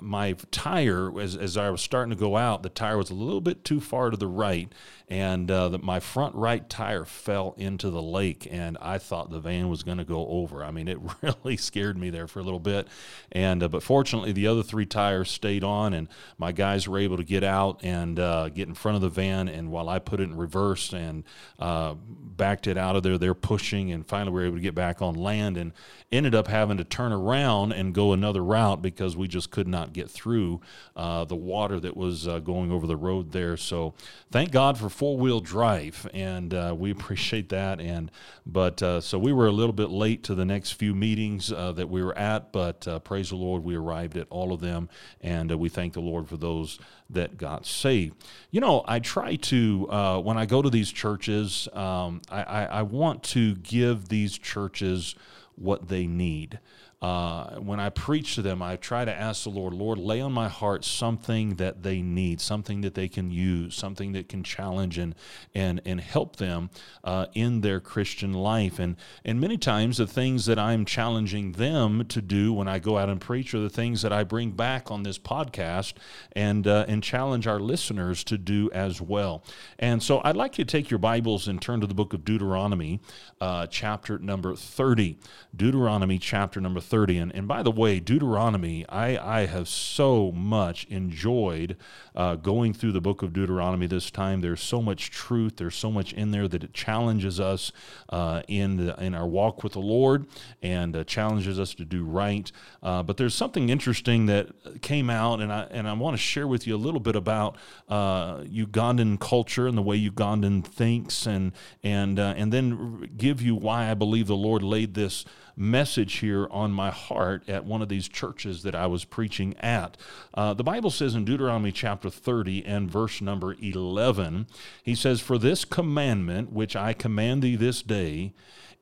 my 0.01 0.33
tire, 0.51 1.19
as, 1.19 1.35
as 1.35 1.57
I 1.57 1.69
was 1.69 1.81
starting 1.81 2.11
to 2.11 2.15
go 2.15 2.37
out, 2.37 2.63
the 2.63 2.69
tire 2.69 2.97
was 2.97 3.09
a 3.09 3.15
little 3.15 3.41
bit 3.41 3.63
too 3.63 3.81
far 3.81 4.09
to 4.09 4.17
the 4.17 4.27
right, 4.27 4.71
and 5.09 5.49
uh, 5.49 5.75
my 5.81 5.99
front 5.99 6.35
right 6.35 6.69
tire 6.69 7.03
fell 7.03 7.55
into 7.57 7.89
the 7.89 8.01
lake, 8.01 8.47
and 8.49 8.77
I 8.79 8.99
thought 8.99 9.31
the 9.31 9.39
van 9.39 9.67
was 9.67 9.81
going 9.81 9.97
to 9.97 10.03
go 10.03 10.27
over. 10.27 10.63
I 10.63 10.69
mean, 10.69 10.87
it 10.87 10.99
really 11.21 11.57
scared 11.57 11.97
me 11.97 12.11
there 12.11 12.27
for 12.27 12.39
a 12.39 12.43
little 12.43 12.59
bit, 12.59 12.87
and 13.31 13.63
uh, 13.63 13.67
but 13.67 13.81
fortunately, 13.81 14.31
the 14.31 14.45
other 14.45 14.61
three 14.61 14.85
tires 14.85 15.31
stayed 15.31 15.63
on, 15.63 15.93
and 15.93 16.09
my 16.37 16.51
guys 16.51 16.87
were 16.87 16.99
able 16.99 17.17
to 17.17 17.23
get 17.23 17.43
out 17.43 17.79
and 17.83 18.19
uh, 18.19 18.49
get 18.49 18.67
in 18.67 18.75
front 18.75 18.97
of 18.97 19.01
the 19.01 19.09
van. 19.09 19.47
And 19.47 19.71
while 19.71 19.89
I 19.89 19.97
put 19.97 20.19
it 20.19 20.23
in 20.23 20.37
reverse 20.37 20.93
and 20.93 21.23
uh, 21.57 21.95
backed 21.95 22.67
it 22.67 22.77
out 22.77 22.95
of 22.95 23.01
there, 23.01 23.17
they're 23.17 23.33
pushing, 23.33 23.91
and 23.91 24.05
finally 24.05 24.31
we 24.31 24.41
were 24.41 24.45
able 24.47 24.57
to 24.57 24.61
get 24.61 24.75
back 24.75 25.01
on 25.01 25.15
land, 25.15 25.57
and 25.57 25.73
ended 26.11 26.35
up 26.35 26.47
having 26.47 26.77
to 26.77 26.83
turn 26.83 27.11
around 27.11 27.71
and 27.71 27.93
go 27.93 28.13
another 28.13 28.43
route 28.43 28.81
because 28.81 29.17
we 29.17 29.27
just 29.27 29.49
could 29.49 29.67
not 29.67 29.93
get 29.93 30.09
through 30.09 30.61
uh, 30.95 31.23
the 31.25 31.35
water 31.35 31.79
that 31.79 31.95
was 31.95 32.27
uh, 32.27 32.39
going 32.39 32.71
over 32.71 32.87
the 32.87 32.95
road 32.95 33.31
there. 33.31 33.57
So 33.57 33.93
thank 34.31 34.51
God 34.51 34.77
for 34.77 34.89
four 34.99 35.15
wheel 35.17 35.39
drive, 35.39 36.05
and 36.13 36.53
uh, 36.53 36.75
we 36.77 36.91
appreciate 36.91 37.47
that. 37.47 37.79
And 37.79 38.11
but 38.45 38.83
uh, 38.83 38.99
so 38.99 39.17
we 39.17 39.31
were 39.31 39.47
a 39.47 39.51
little 39.51 39.71
bit 39.71 39.89
late 39.89 40.23
to 40.25 40.35
the 40.35 40.43
next 40.43 40.73
few 40.73 40.93
meetings 40.93 41.53
uh, 41.53 41.71
that 41.71 41.87
we 41.87 42.03
were 42.03 42.17
at, 42.17 42.51
but 42.51 42.85
uh, 42.85 42.99
praise 42.99 43.29
the 43.29 43.37
Lord, 43.37 43.63
we 43.63 43.75
arrived 43.75 44.17
at 44.17 44.27
all 44.29 44.51
of 44.51 44.59
them, 44.59 44.89
and 45.21 45.49
we 45.57 45.69
thank 45.69 45.93
the 45.93 46.01
Lord 46.01 46.27
for 46.27 46.35
those 46.35 46.79
that 47.09 47.37
got 47.37 47.65
saved. 47.65 48.25
You 48.51 48.59
know, 48.59 48.83
I 48.89 48.99
try 48.99 49.37
to 49.37 50.21
when 50.21 50.37
I 50.37 50.45
go 50.45 50.61
to 50.61 50.69
these 50.69 50.91
churches, 50.91 51.69
um, 51.71 52.21
I, 52.29 52.43
I, 52.43 52.63
I 52.65 52.81
want 52.81 53.23
to 53.23 53.55
give 53.55 54.09
these 54.09 54.37
churches 54.37 55.15
what 55.55 55.87
they 55.87 56.07
need 56.07 56.59
uh, 57.01 57.55
when 57.59 57.79
I 57.79 57.89
preach 57.89 58.35
to 58.35 58.41
them, 58.41 58.61
I 58.61 58.75
try 58.75 59.05
to 59.05 59.13
ask 59.13 59.43
the 59.43 59.49
Lord, 59.49 59.73
Lord, 59.73 59.97
lay 59.99 60.19
on 60.19 60.33
my 60.33 60.49
heart 60.49 60.83
something 60.83 61.55
that 61.55 61.81
they 61.81 62.01
need, 62.01 62.41
something 62.41 62.81
that 62.81 62.93
they 62.93 63.07
can 63.07 63.31
use, 63.31 63.73
something 63.73 64.11
that 64.11 64.27
can 64.27 64.43
challenge 64.43 64.97
and 64.97 65.15
and 65.55 65.81
and 65.85 66.01
help 66.01 66.35
them 66.35 66.69
uh, 67.05 67.27
in 67.33 67.61
their 67.61 67.79
Christian 67.79 68.33
life. 68.33 68.79
And 68.79 68.97
and 69.23 69.39
many 69.39 69.57
times 69.57 69.97
the 69.97 70.07
things 70.07 70.45
that 70.47 70.59
I'm 70.59 70.83
challenging 70.83 71.53
them 71.53 72.05
to 72.07 72.21
do 72.21 72.51
when 72.51 72.67
I 72.67 72.79
go 72.79 72.97
out 72.97 73.07
and 73.07 73.21
preach 73.21 73.53
are 73.53 73.61
the 73.61 73.69
things 73.69 74.01
that 74.01 74.11
I 74.11 74.25
bring 74.25 74.51
back 74.51 74.91
on 74.91 75.03
this 75.03 75.17
podcast 75.17 75.93
and 76.33 76.67
uh, 76.67 76.83
and 76.89 77.01
challenge 77.01 77.47
our 77.47 77.61
listeners 77.61 78.25
to 78.25 78.37
do 78.37 78.69
as 78.73 78.99
well. 78.99 79.45
And 79.77 80.03
so 80.03 80.19
I'd 80.25 80.35
like 80.35 80.57
you 80.57 80.65
to 80.65 80.69
take 80.69 80.89
your 80.89 80.99
Bibles 80.99 81.47
and 81.47 81.61
turn 81.61 81.79
to 81.79 81.87
the 81.87 81.95
book 81.95 82.13
of 82.13 82.25
Deuteronomy, 82.25 82.99
uh, 83.39 83.67
chapter 83.67 84.19
number 84.19 84.53
thirty. 84.57 85.17
Deuteronomy, 85.55 86.19
chapter 86.19 86.59
number 86.59 86.79
30. 86.79 86.88
And, 86.91 87.33
and 87.35 87.47
by 87.47 87.61
the 87.61 87.71
way, 87.71 87.99
Deuteronomy, 87.99 88.85
I, 88.89 89.41
I 89.41 89.45
have 89.45 89.67
so 89.67 90.31
much 90.31 90.85
enjoyed 90.85 91.77
uh, 92.15 92.35
going 92.35 92.73
through 92.73 92.93
the 92.93 93.01
book 93.01 93.21
of 93.21 93.31
Deuteronomy 93.31 93.85
this 93.85 94.09
time. 94.09 94.41
There's 94.41 94.61
so 94.61 94.81
much 94.81 95.11
truth, 95.11 95.57
there's 95.57 95.75
so 95.75 95.91
much 95.91 96.13
in 96.13 96.31
there 96.31 96.47
that 96.47 96.63
it 96.63 96.73
challenges 96.73 97.39
us 97.39 97.71
uh, 98.09 98.41
in, 98.47 98.77
the, 98.77 99.01
in 99.03 99.13
our 99.13 99.27
walk 99.27 99.63
with 99.63 99.73
the 99.73 99.79
Lord 99.79 100.25
and 100.63 100.95
uh, 100.95 101.03
challenges 101.03 101.59
us 101.59 101.75
to 101.75 101.85
do 101.85 102.03
right. 102.03 102.51
Uh, 102.81 103.03
but 103.03 103.17
there's 103.17 103.35
something 103.35 103.69
interesting 103.69 104.25
that 104.25 104.81
came 104.81 105.09
out, 105.09 105.41
and 105.41 105.53
I, 105.53 105.67
and 105.69 105.87
I 105.87 105.93
want 105.93 106.15
to 106.15 106.21
share 106.21 106.47
with 106.47 106.65
you 106.65 106.75
a 106.75 106.77
little 106.77 106.99
bit 106.99 107.15
about 107.15 107.55
uh, 107.87 108.39
Ugandan 108.39 109.19
culture 109.19 109.67
and 109.67 109.77
the 109.77 109.83
way 109.83 109.99
Ugandan 109.99 110.65
thinks, 110.65 111.27
and, 111.27 111.51
and, 111.83 112.19
uh, 112.19 112.33
and 112.35 112.51
then 112.51 113.11
give 113.15 113.41
you 113.41 113.55
why 113.55 113.91
I 113.91 113.93
believe 113.93 114.27
the 114.27 114.35
Lord 114.35 114.63
laid 114.63 114.95
this 114.95 115.25
message 115.59 116.15
here 116.15 116.47
on 116.49 116.71
my 116.71 116.89
heart 116.89 117.47
at 117.49 117.65
one 117.65 117.81
of 117.81 117.89
these 117.89 118.07
churches 118.07 118.63
that 118.63 118.73
I 118.73 118.87
was 118.87 119.03
preaching 119.03 119.55
at. 119.57 119.97
Uh, 120.33 120.53
the 120.53 120.63
Bible 120.63 120.89
says 120.89 121.15
in 121.15 121.25
Deuteronomy 121.25 121.71
chapter 121.71 122.09
30 122.09 122.65
and 122.65 122.89
verse 122.89 123.21
number 123.21 123.55
11, 123.59 124.47
he 124.83 124.95
says, 124.95 125.19
For 125.19 125.37
this 125.37 125.65
commandment 125.65 126.51
which 126.51 126.75
I 126.75 126.93
command 126.93 127.41
thee 127.41 127.57
this 127.57 127.81
day, 127.81 128.33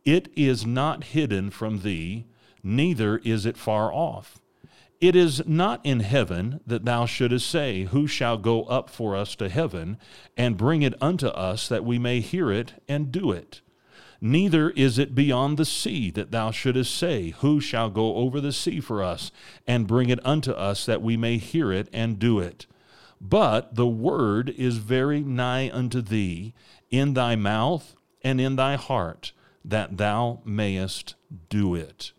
it 0.05 0.29
is 0.35 0.65
not 0.65 1.05
hidden 1.05 1.49
from 1.49 1.81
thee, 1.81 2.25
neither 2.63 3.17
is 3.17 3.45
it 3.45 3.57
far 3.57 3.91
off. 3.91 4.39
It 4.99 5.15
is 5.15 5.45
not 5.45 5.81
in 5.83 5.99
heaven 5.99 6.59
that 6.65 6.85
thou 6.85 7.05
shouldest 7.05 7.49
say, 7.49 7.83
Who 7.85 8.07
shall 8.07 8.37
go 8.37 8.63
up 8.63 8.89
for 8.89 9.15
us 9.15 9.35
to 9.35 9.49
heaven 9.49 9.97
and 10.35 10.57
bring 10.57 10.81
it 10.81 10.95
unto 11.01 11.27
us 11.27 11.67
that 11.67 11.85
we 11.85 11.99
may 11.99 12.19
hear 12.19 12.51
it 12.51 12.73
and 12.87 13.11
do 13.11 13.31
it? 13.31 13.61
Neither 14.19 14.71
is 14.71 14.97
it 14.97 15.13
beyond 15.13 15.57
the 15.57 15.65
sea 15.65 16.09
that 16.11 16.31
thou 16.31 16.51
shouldest 16.51 16.95
say, 16.95 17.31
Who 17.39 17.61
shall 17.61 17.89
go 17.89 18.15
over 18.15 18.41
the 18.41 18.51
sea 18.51 18.79
for 18.79 19.03
us, 19.03 19.31
and 19.67 19.87
bring 19.87 20.09
it 20.09 20.25
unto 20.25 20.51
us, 20.51 20.85
that 20.85 21.01
we 21.01 21.17
may 21.17 21.37
hear 21.37 21.71
it 21.71 21.87
and 21.93 22.19
do 22.19 22.39
it? 22.39 22.65
But 23.21 23.75
the 23.75 23.87
word 23.87 24.49
is 24.49 24.77
very 24.77 25.21
nigh 25.21 25.69
unto 25.71 26.01
thee, 26.01 26.53
in 26.89 27.13
thy 27.13 27.35
mouth 27.35 27.95
and 28.23 28.39
in 28.39 28.55
thy 28.55 28.75
heart, 28.75 29.31
that 29.63 29.97
thou 29.97 30.41
mayest 30.45 31.15
do 31.49 31.75
it. 31.75 32.11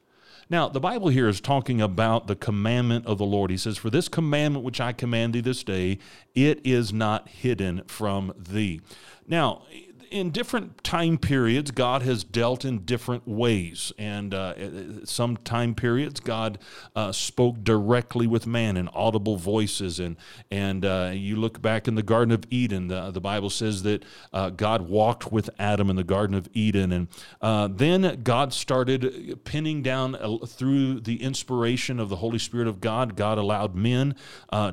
Now, 0.51 0.69
the 0.69 0.81
Bible 0.81 1.09
here 1.09 1.29
is 1.29 1.43
talking 1.43 1.81
about 1.81 2.27
the 2.27 2.37
commandment 2.37 3.07
of 3.07 3.19
the 3.19 3.27
Lord. 3.27 3.51
He 3.51 3.59
says, 3.59 3.77
For 3.77 3.91
this 3.91 4.09
commandment 4.09 4.65
which 4.65 4.81
I 4.81 4.93
command 4.93 5.35
thee 5.35 5.43
this 5.43 5.63
day, 5.63 5.99
it 6.35 6.61
is 6.65 6.91
not 6.93 7.29
hidden 7.29 7.83
from 7.87 8.33
thee. 8.37 8.81
Now, 9.27 9.65
in 10.11 10.31
different 10.31 10.83
time 10.85 11.19
periods, 11.19 11.71
God 11.71 12.03
has 12.03 12.25
dealt 12.25 12.65
in 12.65 12.81
different 12.81 13.27
ways. 13.27 13.93
And 13.99 14.35
uh, 14.35 15.05
some 15.05 15.37
time 15.39 15.75
periods, 15.75 16.21
God 16.21 16.59
uh, 16.95 17.13
spoke 17.13 17.63
directly 17.63 18.27
with 18.27 18.47
man 18.47 18.77
in 18.77 18.89
audible 18.89 19.37
voices. 19.37 20.01
And, 20.01 20.17
and 20.51 20.85
uh, 20.85 21.13
you 21.15 21.37
look 21.37 21.61
back 21.61 21.89
in 21.89 21.95
the 21.95 22.03
Garden 22.03 22.33
of 22.33 22.45
Eden, 22.51 22.89
the, 22.89 23.11
the 23.11 23.21
Bible 23.21 23.51
says 23.51 23.83
that 23.83 24.05
uh, 24.33 24.51
God 24.51 24.89
walked 24.89 25.33
with 25.33 25.51
Adam 25.59 25.91
in 25.91 25.97
the 25.97 26.05
Garden 26.05 26.37
of 26.37 26.49
Eden. 26.53 26.93
And 26.93 27.09
uh, 27.41 27.69
then 27.71 28.21
God 28.23 28.53
started 28.53 29.41
pinning 29.45 29.83
down 29.83 30.15
uh, 30.15 30.39
through 30.47 31.01
the 31.01 31.23
inspiration 31.23 32.01
of 32.01 32.09
the 32.09 32.17
Holy 32.17 32.39
Spirit 32.39 32.69
of 32.69 32.81
God. 32.81 33.17
God 33.17 33.39
allowed 33.39 33.75
men 33.75 34.15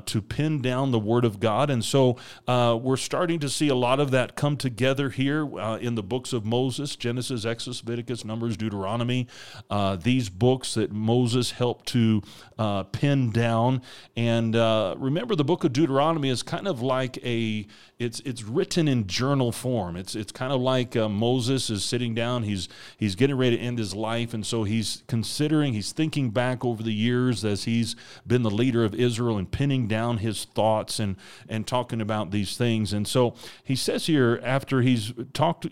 to 0.06 0.22
pin 0.22 0.62
down 0.62 0.90
the 0.90 0.98
Word 0.98 1.24
of 1.24 1.40
God. 1.40 1.70
And 1.70 1.84
so 1.84 2.16
we're 2.46 2.96
starting 2.96 3.40
to 3.40 3.48
see 3.48 3.68
a 3.68 3.74
lot 3.74 4.00
of 4.00 4.10
that 4.10 4.36
come 4.36 4.56
together 4.56 5.10
here 5.10 5.25
here 5.26 5.58
uh, 5.58 5.76
in 5.78 5.96
the 5.96 6.04
books 6.04 6.32
of 6.32 6.44
Moses 6.44 6.94
Genesis, 6.94 7.44
Exodus, 7.44 7.82
Leviticus, 7.82 8.24
Numbers, 8.24 8.56
Deuteronomy. 8.56 9.26
Uh, 9.68 9.96
these 9.96 10.28
books 10.28 10.74
that 10.74 10.92
Moses 10.92 11.50
helped 11.50 11.86
to 11.86 12.22
uh, 12.58 12.84
pin 12.84 13.30
down. 13.30 13.82
And 14.16 14.54
uh, 14.54 14.94
remember, 14.96 15.34
the 15.34 15.44
book 15.44 15.64
of 15.64 15.72
Deuteronomy 15.72 16.28
is 16.28 16.44
kind 16.44 16.68
of 16.68 16.80
like 16.80 17.18
a 17.24 17.66
it's 17.98 18.20
it's 18.20 18.42
written 18.42 18.88
in 18.88 19.06
journal 19.06 19.52
form. 19.52 19.96
It's 19.96 20.14
it's 20.14 20.30
kind 20.30 20.52
of 20.52 20.60
like 20.60 20.94
uh, 20.94 21.08
Moses 21.08 21.70
is 21.70 21.82
sitting 21.82 22.14
down. 22.14 22.42
He's 22.42 22.68
he's 22.98 23.14
getting 23.14 23.36
ready 23.36 23.56
to 23.56 23.62
end 23.62 23.78
his 23.78 23.94
life, 23.94 24.34
and 24.34 24.44
so 24.44 24.64
he's 24.64 25.02
considering. 25.06 25.72
He's 25.72 25.92
thinking 25.92 26.30
back 26.30 26.62
over 26.62 26.82
the 26.82 26.92
years 26.92 27.42
as 27.42 27.64
he's 27.64 27.96
been 28.26 28.42
the 28.42 28.50
leader 28.50 28.84
of 28.84 28.94
Israel 28.94 29.38
and 29.38 29.50
pinning 29.50 29.88
down 29.88 30.18
his 30.18 30.44
thoughts 30.44 30.98
and 30.98 31.16
and 31.48 31.66
talking 31.66 32.02
about 32.02 32.30
these 32.32 32.56
things. 32.58 32.92
And 32.92 33.08
so 33.08 33.34
he 33.64 33.74
says 33.74 34.06
here 34.06 34.40
after 34.42 34.82
he's 34.82 35.14
talked 35.32 35.66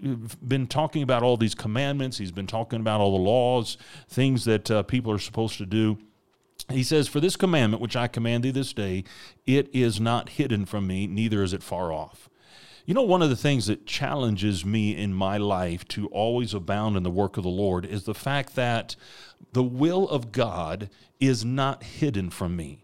been 0.49 0.66
talking 0.66 1.02
about 1.02 1.23
all 1.23 1.37
these 1.37 1.54
commandments, 1.54 2.16
he's 2.16 2.33
been 2.33 2.47
talking 2.47 2.81
about 2.81 3.02
all 3.02 3.12
the 3.19 3.23
laws, 3.23 3.76
things 4.09 4.47
that 4.47 4.71
uh, 4.71 4.83
people 4.83 5.12
are 5.12 5.19
supposed 5.19 5.59
to 5.59 5.66
do 5.66 5.99
he 6.70 6.82
says, 6.82 7.08
For 7.08 7.20
this 7.20 7.37
commandment 7.37 7.82
which 7.82 7.96
I 7.96 8.08
command 8.08 8.44
thee 8.44 8.50
this 8.50 8.73
day, 8.73 9.04
it 9.46 9.68
is 9.73 10.00
not 10.00 10.30
hidden 10.30 10.66
from 10.66 10.87
me, 10.87 11.06
neither 11.06 11.42
is 11.42 11.52
it 11.52 11.62
far 11.62 11.92
off. 11.92 12.28
You 12.87 12.92
know, 12.92 13.02
one 13.02 13.23
of 13.23 13.30
the 13.30 13.37
things 13.37 13.66
that 13.66 13.87
challenges 13.87 14.64
me 14.64 14.94
in 14.94 15.14
my 15.14 15.38
life 15.38 15.88
to 15.88 16.06
always 16.08 16.52
abound 16.52 16.96
in 16.96 17.02
the 17.02 17.11
work 17.11 17.37
of 17.37 17.42
the 17.42 17.49
Lord 17.49 17.87
is 17.87 18.04
the 18.04 18.14
fact 18.14 18.56
that 18.56 18.94
the 19.52 19.62
will 19.62 20.08
of 20.08 20.32
God 20.32 20.90
is 21.18 21.44
not 21.44 21.82
hidden 21.82 22.28
from 22.28 22.56
me 22.56 22.84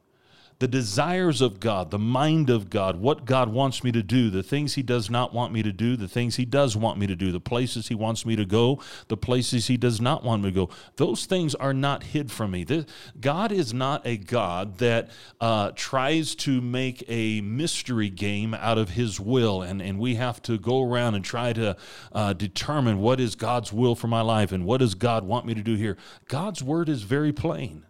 the 0.60 0.68
desires 0.68 1.40
of 1.40 1.58
God, 1.58 1.90
the 1.90 1.98
mind 1.98 2.50
of 2.50 2.68
God, 2.68 3.00
what 3.00 3.24
God 3.24 3.48
wants 3.48 3.82
me 3.82 3.90
to 3.92 4.02
do, 4.02 4.28
the 4.28 4.42
things 4.42 4.74
He 4.74 4.82
does 4.82 5.08
not 5.08 5.32
want 5.32 5.54
me 5.54 5.62
to 5.62 5.72
do, 5.72 5.96
the 5.96 6.06
things 6.06 6.36
He 6.36 6.44
does 6.44 6.76
want 6.76 6.98
me 6.98 7.06
to 7.06 7.16
do, 7.16 7.32
the 7.32 7.40
places 7.40 7.88
He 7.88 7.94
wants 7.94 8.26
me 8.26 8.36
to 8.36 8.44
go, 8.44 8.78
the 9.08 9.16
places 9.16 9.68
He 9.68 9.78
does 9.78 10.02
not 10.02 10.22
want 10.22 10.42
me 10.42 10.50
to 10.50 10.54
go. 10.54 10.70
Those 10.96 11.24
things 11.24 11.54
are 11.54 11.72
not 11.72 12.02
hid 12.02 12.30
from 12.30 12.50
me. 12.50 12.64
This, 12.64 12.84
God 13.18 13.52
is 13.52 13.72
not 13.72 14.06
a 14.06 14.18
God 14.18 14.76
that 14.78 15.10
uh, 15.40 15.72
tries 15.74 16.34
to 16.36 16.60
make 16.60 17.04
a 17.08 17.40
mystery 17.40 18.10
game 18.10 18.52
out 18.52 18.76
of 18.76 18.90
His 18.90 19.18
will, 19.18 19.62
and, 19.62 19.80
and 19.80 19.98
we 19.98 20.16
have 20.16 20.42
to 20.42 20.58
go 20.58 20.82
around 20.82 21.14
and 21.14 21.24
try 21.24 21.54
to 21.54 21.74
uh, 22.12 22.34
determine 22.34 22.98
what 22.98 23.18
is 23.18 23.34
God's 23.34 23.72
will 23.72 23.94
for 23.94 24.08
my 24.08 24.20
life 24.20 24.52
and 24.52 24.66
what 24.66 24.78
does 24.80 24.94
God 24.94 25.24
want 25.24 25.46
me 25.46 25.54
to 25.54 25.62
do 25.62 25.76
here. 25.76 25.96
God's 26.28 26.62
word 26.62 26.90
is 26.90 27.00
very 27.00 27.32
plain. 27.32 27.84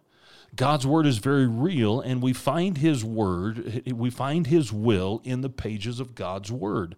God's 0.57 0.87
word 0.87 1.07
is 1.07 1.19
very 1.19 1.47
real, 1.47 2.01
and 2.01 2.21
we 2.21 2.33
find 2.33 2.79
his 2.79 3.05
word, 3.05 3.83
we 3.95 4.11
find 4.11 4.49
his 4.49 4.73
will 4.73 5.21
in 5.25 5.43
the 5.43 5.49
pages 5.49 6.01
of 6.01 6.15
God's 6.15 6.51
word. 6.51 6.97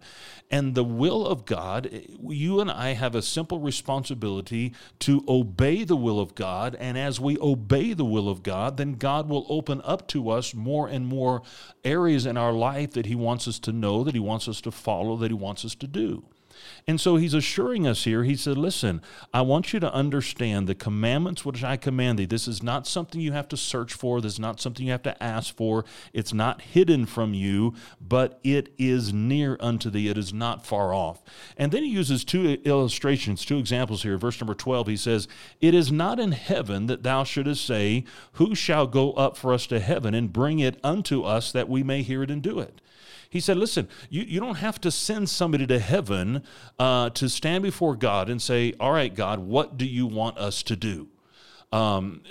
And 0.49 0.75
the 0.75 0.83
will 0.83 1.25
of 1.25 1.45
God, 1.45 1.89
you 2.27 2.59
and 2.59 2.69
I 2.69 2.93
have 2.93 3.15
a 3.15 3.21
simple 3.21 3.59
responsibility 3.59 4.73
to 4.99 5.23
obey 5.27 5.83
the 5.83 5.95
will 5.95 6.19
of 6.19 6.35
God. 6.35 6.75
And 6.75 6.97
as 6.97 7.19
we 7.19 7.37
obey 7.39 7.93
the 7.93 8.05
will 8.05 8.27
of 8.27 8.43
God, 8.43 8.77
then 8.77 8.93
God 8.93 9.29
will 9.29 9.45
open 9.49 9.81
up 9.83 10.07
to 10.09 10.29
us 10.29 10.53
more 10.53 10.87
and 10.87 11.05
more 11.05 11.43
areas 11.83 12.25
in 12.25 12.37
our 12.37 12.53
life 12.53 12.91
that 12.91 13.05
he 13.05 13.15
wants 13.15 13.47
us 13.47 13.59
to 13.59 13.71
know, 13.71 14.03
that 14.03 14.15
he 14.15 14.19
wants 14.19 14.47
us 14.47 14.61
to 14.61 14.71
follow, 14.71 15.15
that 15.17 15.31
he 15.31 15.35
wants 15.35 15.63
us 15.63 15.75
to 15.75 15.87
do. 15.87 16.25
And 16.87 16.99
so 16.99 17.15
he's 17.15 17.33
assuring 17.33 17.87
us 17.87 18.03
here. 18.03 18.23
He 18.23 18.35
said, 18.35 18.57
Listen, 18.57 19.01
I 19.33 19.41
want 19.41 19.73
you 19.73 19.79
to 19.79 19.93
understand 19.93 20.67
the 20.67 20.75
commandments 20.75 21.45
which 21.45 21.63
I 21.63 21.77
command 21.77 22.19
thee. 22.19 22.25
This 22.25 22.47
is 22.47 22.61
not 22.61 22.87
something 22.87 23.21
you 23.21 23.31
have 23.31 23.47
to 23.49 23.57
search 23.57 23.93
for. 23.93 24.21
This 24.21 24.33
is 24.33 24.39
not 24.39 24.59
something 24.59 24.85
you 24.85 24.91
have 24.91 25.03
to 25.03 25.23
ask 25.23 25.55
for. 25.55 25.85
It's 26.13 26.33
not 26.33 26.61
hidden 26.61 27.05
from 27.05 27.33
you, 27.33 27.73
but 28.01 28.39
it 28.43 28.73
is 28.77 29.13
near 29.13 29.57
unto 29.59 29.89
thee. 29.89 30.09
It 30.09 30.17
is 30.17 30.33
not 30.33 30.65
far 30.65 30.93
off. 30.93 31.23
And 31.57 31.71
then 31.71 31.83
he 31.83 31.89
uses 31.89 32.23
two 32.23 32.57
illustrations, 32.63 33.45
two 33.45 33.57
examples 33.57 34.03
here. 34.03 34.17
Verse 34.17 34.39
number 34.39 34.55
12, 34.55 34.87
he 34.87 34.97
says, 34.97 35.27
It 35.61 35.73
is 35.73 35.91
not 35.91 36.19
in 36.19 36.33
heaven 36.33 36.87
that 36.87 37.03
thou 37.03 37.23
shouldest 37.23 37.65
say, 37.65 38.03
Who 38.33 38.55
shall 38.55 38.87
go 38.87 39.13
up 39.13 39.37
for 39.37 39.53
us 39.53 39.67
to 39.67 39.79
heaven 39.79 40.13
and 40.13 40.33
bring 40.33 40.59
it 40.59 40.79
unto 40.83 41.23
us 41.23 41.51
that 41.51 41.69
we 41.69 41.83
may 41.83 42.01
hear 42.01 42.23
it 42.23 42.31
and 42.31 42.41
do 42.41 42.59
it? 42.59 42.81
He 43.33 43.39
said, 43.39 43.57
listen, 43.57 43.87
you, 44.11 44.21
you 44.21 44.39
don't 44.39 44.57
have 44.57 44.79
to 44.81 44.91
send 44.91 45.27
somebody 45.27 45.65
to 45.65 45.79
heaven 45.79 46.43
uh, 46.77 47.09
to 47.09 47.27
stand 47.27 47.63
before 47.63 47.95
God 47.95 48.29
and 48.29 48.39
say, 48.39 48.75
all 48.79 48.91
right, 48.91 49.13
God, 49.13 49.39
what 49.39 49.75
do 49.75 49.87
you 49.87 50.05
want 50.05 50.37
us 50.37 50.61
to 50.61 50.75
do? 50.75 51.07
Um, 51.71 52.21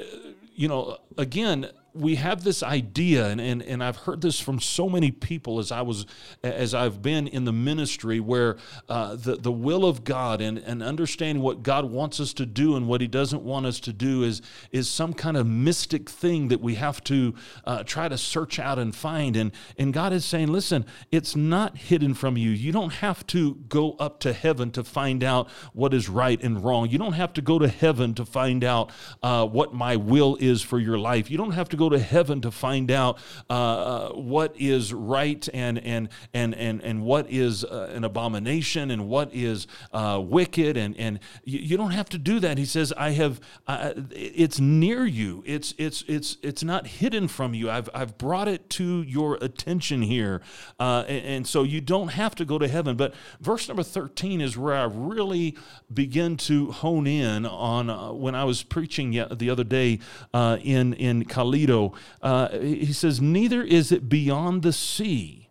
you 0.54 0.68
know, 0.68 0.99
again, 1.18 1.66
we 1.94 2.14
have 2.16 2.44
this 2.44 2.62
idea 2.62 3.26
and, 3.26 3.40
and, 3.40 3.62
and 3.62 3.82
i've 3.82 3.96
heard 3.96 4.20
this 4.20 4.40
from 4.40 4.61
so 4.61 4.88
many 4.88 5.11
people 5.11 5.58
as 5.58 5.70
i 5.70 5.82
was 5.82 6.06
as 6.42 6.75
i've 6.75 7.02
been 7.02 7.26
in 7.26 7.44
the 7.44 7.52
ministry 7.52 8.20
where 8.20 8.56
uh, 8.88 9.14
the, 9.14 9.37
the 9.37 9.52
will 9.52 9.84
of 9.84 10.04
god 10.04 10.40
and, 10.40 10.58
and 10.58 10.82
understanding 10.82 11.42
what 11.42 11.62
god 11.62 11.84
wants 11.84 12.20
us 12.20 12.32
to 12.32 12.46
do 12.46 12.76
and 12.76 12.88
what 12.88 13.00
he 13.00 13.06
doesn't 13.06 13.42
want 13.42 13.66
us 13.66 13.80
to 13.80 13.92
do 13.92 14.22
is 14.22 14.42
is 14.70 14.88
some 14.88 15.12
kind 15.12 15.37
of 15.37 15.46
mystic 15.46 16.08
thing 16.08 16.49
that 16.49 16.61
we 16.61 16.75
have 16.75 17.02
to 17.04 17.34
uh, 17.64 17.82
try 17.84 18.08
to 18.08 18.18
search 18.18 18.58
out 18.58 18.78
and 18.78 18.94
find. 18.94 19.37
And 19.37 19.52
and 19.78 19.92
god 19.92 20.12
is 20.12 20.25
saying 20.25 20.49
listen 20.49 20.84
it's 21.11 21.37
not 21.37 21.76
hidden 21.76 22.14
from 22.14 22.37
you. 22.37 22.50
You 22.50 22.72
don't 22.72 22.94
have 22.94 23.26
to 23.28 23.54
go 23.68 23.92
up 23.92 24.20
to 24.20 24.32
heaven 24.32 24.70
to 24.72 24.84
find 24.84 25.22
out 25.22 25.50
what 25.72 25.94
is 25.94 26.08
right 26.08 26.42
and 26.42 26.62
wrong. 26.64 26.88
You 26.88 26.99
don't 26.99 27.12
have 27.14 27.32
to 27.34 27.42
go 27.42 27.58
to 27.58 27.68
heaven 27.68 28.14
to 28.14 28.25
find 28.25 28.64
out 28.64 28.90
uh, 29.22 29.46
what 29.46 29.75
my 29.75 29.96
will 29.96 30.37
is 30.40 30.62
for 30.62 30.78
your 30.78 30.99
life. 30.99 31.30
You 31.30 31.38
don't 31.38 31.52
have 31.52 31.68
to 31.70 31.76
go 31.83 31.89
to 31.89 31.99
heaven 31.99 32.41
to 32.41 32.51
find 32.51 32.91
out 32.91 33.19
uh, 33.51 33.53
uh, 33.53 34.09
what 34.12 34.55
is 34.57 34.95
right 34.95 35.49
and 35.53 35.79
and 35.79 36.09
and 36.33 36.55
and 36.55 36.81
and 36.83 37.03
what 37.03 37.29
is 37.29 37.65
uh, 37.65 37.91
an 37.93 38.05
abomination 38.05 38.91
and 38.91 39.09
what 39.09 39.35
is 39.35 39.67
uh, 39.93 40.21
wicked 40.23 40.77
and 40.77 40.97
and 40.97 41.19
you, 41.45 41.59
you, 41.59 41.77
don't 41.77 41.91
have 41.91 42.09
to 42.09 42.19
do 42.19 42.39
that. 42.39 42.59
He 42.59 42.65
says, 42.65 42.93
"I 42.97 43.11
have. 43.11 43.41
Uh, 43.67 43.93
it's 44.11 44.61
near 44.61 45.05
you. 45.05 45.43
It's 45.45 45.75
it's 45.77 46.05
it's 46.07 46.37
it's 46.43 46.62
not 46.62 46.87
hidden 46.87 47.27
from 47.27 47.55
you. 47.55 47.71
I've 47.71 47.91
I've 47.95 48.17
brought 48.17 48.47
it 48.47 48.71
to 48.71 49.03
your 49.03 49.39
attention 49.41 50.03
here, 50.03 50.41
uh, 50.79 51.05
and, 51.09 51.27
and 51.27 51.47
so 51.47 51.65
you 51.65 51.81
don't 51.81 52.09
have 52.09 52.35
to 52.37 52.45
go 52.45 52.59
to 52.59 52.69
heaven." 52.69 52.97
But 52.97 53.15
verse 53.41 53.67
number 53.67 53.83
thirteen 53.83 54.41
is 54.41 54.57
where 54.57 54.75
I 54.75 54.85
really 54.85 55.57
begin 55.93 56.37
to 56.49 56.71
hone 56.71 57.07
in 57.07 57.45
on 57.45 58.21
when 58.21 58.35
I 58.37 58.45
was 58.45 58.62
preaching 58.62 59.11
the 59.11 59.51
other 59.51 59.65
day 59.65 59.99
in 60.33 60.93
in 60.95 61.25
Kaliro 61.73 61.95
uh, 62.21 62.59
he 62.59 62.93
says, 62.93 63.21
Neither 63.21 63.62
is 63.62 63.93
it 63.93 64.09
beyond 64.09 64.62
the 64.62 64.73
sea 64.73 65.50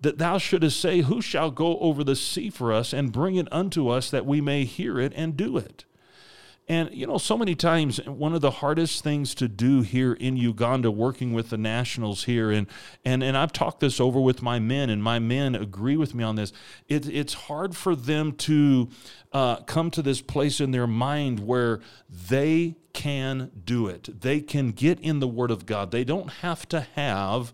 that 0.00 0.18
thou 0.18 0.38
shouldest 0.38 0.80
say, 0.80 1.00
Who 1.00 1.22
shall 1.22 1.50
go 1.50 1.78
over 1.78 2.04
the 2.04 2.16
sea 2.16 2.50
for 2.50 2.72
us 2.72 2.92
and 2.92 3.12
bring 3.12 3.36
it 3.36 3.48
unto 3.52 3.88
us 3.88 4.10
that 4.10 4.26
we 4.26 4.40
may 4.40 4.64
hear 4.64 4.98
it 4.98 5.12
and 5.14 5.36
do 5.36 5.56
it? 5.56 5.84
And, 6.68 6.90
you 6.92 7.08
know, 7.08 7.18
so 7.18 7.36
many 7.36 7.56
times, 7.56 7.98
one 8.06 8.34
of 8.34 8.40
the 8.40 8.52
hardest 8.52 9.02
things 9.02 9.34
to 9.34 9.48
do 9.48 9.82
here 9.82 10.12
in 10.12 10.36
Uganda, 10.36 10.92
working 10.92 11.32
with 11.32 11.50
the 11.50 11.58
nationals 11.58 12.24
here, 12.24 12.52
and, 12.52 12.68
and, 13.04 13.22
and 13.22 13.36
I've 13.36 13.52
talked 13.52 13.80
this 13.80 14.00
over 14.00 14.20
with 14.20 14.42
my 14.42 14.60
men, 14.60 14.88
and 14.88 15.02
my 15.02 15.18
men 15.18 15.56
agree 15.56 15.96
with 15.96 16.14
me 16.14 16.22
on 16.22 16.36
this. 16.36 16.52
It, 16.88 17.08
it's 17.08 17.34
hard 17.34 17.76
for 17.76 17.96
them 17.96 18.32
to 18.32 18.88
uh, 19.32 19.56
come 19.62 19.90
to 19.90 20.02
this 20.02 20.22
place 20.22 20.60
in 20.60 20.70
their 20.70 20.86
mind 20.86 21.40
where 21.40 21.80
they 22.08 22.76
can 22.92 23.50
do 23.64 23.86
it. 23.86 24.20
They 24.20 24.40
can 24.40 24.70
get 24.70 25.00
in 25.00 25.20
the 25.20 25.28
Word 25.28 25.50
of 25.50 25.66
God. 25.66 25.90
They 25.90 26.04
don't 26.04 26.30
have 26.40 26.68
to 26.68 26.80
have 26.80 27.52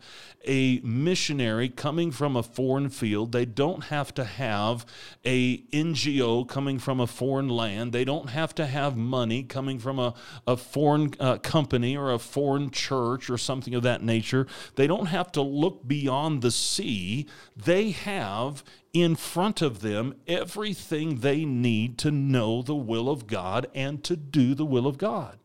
a 0.49 0.81
missionary 0.83 1.69
coming 1.69 2.11
from 2.11 2.35
a 2.35 2.43
foreign 2.43 2.89
field. 2.89 3.33
They 3.33 3.45
don't 3.45 3.85
have 3.85 4.13
to 4.15 4.25
have 4.25 4.87
a 5.25 5.59
NGO 5.69 6.49
coming 6.49 6.79
from 6.79 6.99
a 6.99 7.07
foreign 7.07 7.49
land. 7.49 7.93
They 7.93 8.05
don't 8.05 8.31
have 8.31 8.55
to 8.57 8.67
have 8.67 8.97
money 8.97 9.43
coming 9.43 9.79
from 9.79 9.99
a, 9.99 10.15
a 10.47 10.57
foreign 10.57 11.13
uh, 11.21 11.37
company 11.39 11.97
or 11.97 12.13
a 12.13 12.19
foreign 12.19 12.71
church 12.71 13.29
or 13.29 13.37
something 13.37 13.75
of 13.75 13.83
that 13.83 14.03
nature. 14.03 14.47
They 14.77 14.87
don't 14.87 15.07
have 15.07 15.31
to 15.33 15.43
look 15.43 15.87
beyond 15.87 16.41
the 16.41 16.51
sea. 16.51 17.27
They 17.55 17.91
have 17.91 18.65
in 18.95 19.15
front 19.15 19.61
of 19.61 19.81
them 19.81 20.15
everything 20.27 21.17
they 21.17 21.45
need 21.45 21.99
to 21.99 22.11
know 22.11 22.63
the 22.63 22.75
will 22.75 23.11
of 23.11 23.27
God 23.27 23.67
and 23.75 24.03
to 24.05 24.17
do 24.17 24.55
the 24.55 24.65
will 24.65 24.87
of 24.87 24.97
God. 24.97 25.39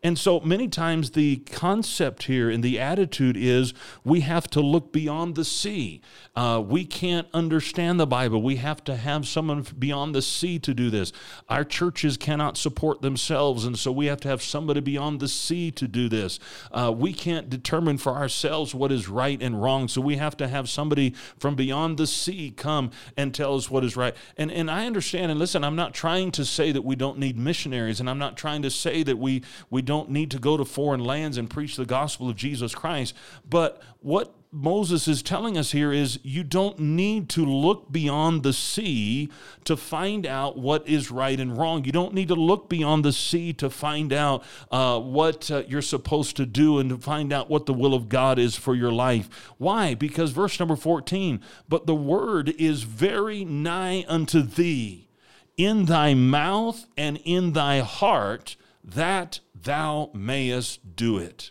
And 0.00 0.16
so 0.16 0.38
many 0.40 0.68
times 0.68 1.10
the 1.10 1.38
concept 1.38 2.24
here 2.24 2.48
and 2.48 2.62
the 2.62 2.78
attitude 2.78 3.36
is 3.36 3.74
we 4.04 4.20
have 4.20 4.48
to 4.50 4.60
look 4.60 4.92
beyond 4.92 5.34
the 5.34 5.44
sea. 5.44 6.00
Uh, 6.36 6.62
we 6.64 6.84
can't 6.84 7.26
understand 7.34 7.98
the 7.98 8.06
Bible. 8.06 8.40
We 8.40 8.56
have 8.56 8.84
to 8.84 8.94
have 8.94 9.26
someone 9.26 9.66
beyond 9.76 10.14
the 10.14 10.22
sea 10.22 10.60
to 10.60 10.72
do 10.72 10.88
this. 10.88 11.12
Our 11.48 11.64
churches 11.64 12.16
cannot 12.16 12.56
support 12.56 13.02
themselves, 13.02 13.64
and 13.64 13.76
so 13.76 13.90
we 13.90 14.06
have 14.06 14.20
to 14.20 14.28
have 14.28 14.40
somebody 14.40 14.78
beyond 14.78 15.18
the 15.18 15.26
sea 15.26 15.72
to 15.72 15.88
do 15.88 16.08
this. 16.08 16.38
Uh, 16.70 16.94
we 16.96 17.12
can't 17.12 17.50
determine 17.50 17.98
for 17.98 18.12
ourselves 18.12 18.76
what 18.76 18.92
is 18.92 19.08
right 19.08 19.42
and 19.42 19.60
wrong, 19.60 19.88
so 19.88 20.00
we 20.00 20.16
have 20.16 20.36
to 20.36 20.46
have 20.46 20.68
somebody 20.68 21.12
from 21.40 21.56
beyond 21.56 21.98
the 21.98 22.06
sea 22.06 22.52
come 22.56 22.92
and 23.16 23.34
tell 23.34 23.56
us 23.56 23.68
what 23.68 23.82
is 23.82 23.96
right. 23.96 24.14
And, 24.36 24.52
and 24.52 24.70
I 24.70 24.86
understand, 24.86 25.32
and 25.32 25.40
listen, 25.40 25.64
I'm 25.64 25.76
not 25.76 25.92
trying 25.92 26.30
to 26.32 26.44
say 26.44 26.70
that 26.70 26.82
we 26.82 26.94
don't 26.94 27.18
need 27.18 27.36
missionaries, 27.36 27.98
and 27.98 28.08
I'm 28.08 28.18
not 28.18 28.36
trying 28.36 28.62
to 28.62 28.70
say 28.70 29.02
that 29.02 29.18
we, 29.18 29.42
we 29.70 29.82
don't 29.88 30.10
need 30.10 30.30
to 30.30 30.38
go 30.38 30.56
to 30.56 30.64
foreign 30.64 31.02
lands 31.02 31.38
and 31.38 31.50
preach 31.50 31.76
the 31.76 31.86
gospel 31.86 32.28
of 32.28 32.36
Jesus 32.36 32.74
Christ. 32.74 33.14
But 33.48 33.82
what 34.00 34.34
Moses 34.50 35.08
is 35.08 35.22
telling 35.22 35.58
us 35.58 35.72
here 35.72 35.92
is 35.92 36.20
you 36.22 36.42
don't 36.42 36.78
need 36.78 37.28
to 37.30 37.44
look 37.44 37.92
beyond 37.92 38.42
the 38.42 38.52
sea 38.52 39.30
to 39.64 39.76
find 39.76 40.26
out 40.26 40.58
what 40.58 40.86
is 40.88 41.10
right 41.10 41.38
and 41.38 41.58
wrong. 41.58 41.84
You 41.84 41.92
don't 41.92 42.14
need 42.14 42.28
to 42.28 42.34
look 42.34 42.68
beyond 42.68 43.04
the 43.04 43.12
sea 43.12 43.52
to 43.54 43.68
find 43.68 44.12
out 44.12 44.42
uh, 44.70 45.00
what 45.00 45.50
uh, 45.50 45.64
you're 45.66 45.82
supposed 45.82 46.36
to 46.36 46.46
do 46.46 46.78
and 46.78 46.88
to 46.90 46.98
find 46.98 47.32
out 47.32 47.50
what 47.50 47.66
the 47.66 47.74
will 47.74 47.94
of 47.94 48.08
God 48.08 48.38
is 48.38 48.56
for 48.56 48.74
your 48.74 48.92
life. 48.92 49.28
Why? 49.58 49.94
Because 49.94 50.30
verse 50.30 50.58
number 50.58 50.76
14, 50.76 51.40
but 51.68 51.86
the 51.86 51.94
word 51.94 52.48
is 52.58 52.84
very 52.84 53.44
nigh 53.44 54.04
unto 54.08 54.40
thee, 54.42 55.08
in 55.56 55.86
thy 55.86 56.14
mouth 56.14 56.86
and 56.96 57.18
in 57.24 57.52
thy 57.52 57.80
heart 57.80 58.56
that 58.88 59.40
thou 59.64 60.10
mayest 60.14 60.96
do 60.96 61.18
it. 61.18 61.50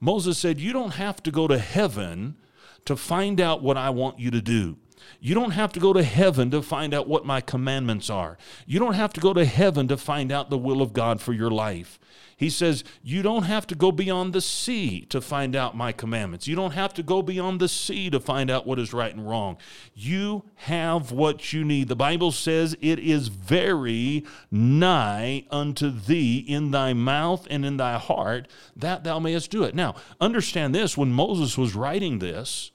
Moses 0.00 0.38
said, 0.38 0.60
You 0.60 0.72
don't 0.72 0.94
have 0.94 1.22
to 1.22 1.30
go 1.30 1.46
to 1.46 1.58
heaven 1.58 2.36
to 2.84 2.96
find 2.96 3.40
out 3.40 3.62
what 3.62 3.76
I 3.76 3.90
want 3.90 4.18
you 4.18 4.30
to 4.30 4.42
do. 4.42 4.76
You 5.20 5.34
don't 5.34 5.52
have 5.52 5.72
to 5.72 5.80
go 5.80 5.92
to 5.92 6.02
heaven 6.02 6.50
to 6.50 6.62
find 6.62 6.94
out 6.94 7.08
what 7.08 7.24
my 7.24 7.40
commandments 7.40 8.10
are. 8.10 8.38
You 8.66 8.78
don't 8.78 8.94
have 8.94 9.12
to 9.14 9.20
go 9.20 9.32
to 9.32 9.44
heaven 9.44 9.88
to 9.88 9.96
find 9.96 10.32
out 10.32 10.50
the 10.50 10.58
will 10.58 10.82
of 10.82 10.92
God 10.92 11.20
for 11.20 11.32
your 11.32 11.50
life. 11.50 11.98
He 12.42 12.50
says, 12.50 12.82
You 13.04 13.22
don't 13.22 13.44
have 13.44 13.68
to 13.68 13.76
go 13.76 13.92
beyond 13.92 14.32
the 14.32 14.40
sea 14.40 15.02
to 15.10 15.20
find 15.20 15.54
out 15.54 15.76
my 15.76 15.92
commandments. 15.92 16.48
You 16.48 16.56
don't 16.56 16.72
have 16.72 16.92
to 16.94 17.02
go 17.04 17.22
beyond 17.22 17.60
the 17.60 17.68
sea 17.68 18.10
to 18.10 18.18
find 18.18 18.50
out 18.50 18.66
what 18.66 18.80
is 18.80 18.92
right 18.92 19.14
and 19.14 19.28
wrong. 19.28 19.58
You 19.94 20.42
have 20.56 21.12
what 21.12 21.52
you 21.52 21.64
need. 21.64 21.86
The 21.86 21.94
Bible 21.94 22.32
says, 22.32 22.76
It 22.80 22.98
is 22.98 23.28
very 23.28 24.24
nigh 24.50 25.44
unto 25.52 25.90
thee 25.90 26.38
in 26.38 26.72
thy 26.72 26.94
mouth 26.94 27.46
and 27.48 27.64
in 27.64 27.76
thy 27.76 27.96
heart 27.96 28.48
that 28.74 29.04
thou 29.04 29.20
mayest 29.20 29.52
do 29.52 29.62
it. 29.62 29.76
Now, 29.76 29.94
understand 30.20 30.74
this 30.74 30.96
when 30.96 31.12
Moses 31.12 31.56
was 31.56 31.76
writing 31.76 32.18
this, 32.18 32.72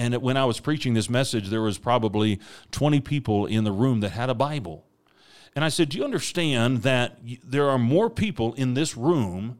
and 0.00 0.14
when 0.22 0.38
I 0.38 0.46
was 0.46 0.60
preaching 0.60 0.94
this 0.94 1.10
message, 1.10 1.50
there 1.50 1.60
was 1.60 1.76
probably 1.76 2.40
20 2.70 3.00
people 3.00 3.44
in 3.44 3.64
the 3.64 3.72
room 3.72 4.00
that 4.00 4.12
had 4.12 4.30
a 4.30 4.34
Bible. 4.34 4.86
And 5.54 5.62
I 5.62 5.68
said, 5.68 5.90
Do 5.90 5.98
you 5.98 6.04
understand 6.04 6.82
that 6.84 7.18
there 7.44 7.68
are 7.68 7.78
more 7.78 8.08
people 8.08 8.54
in 8.54 8.72
this 8.72 8.96
room 8.96 9.58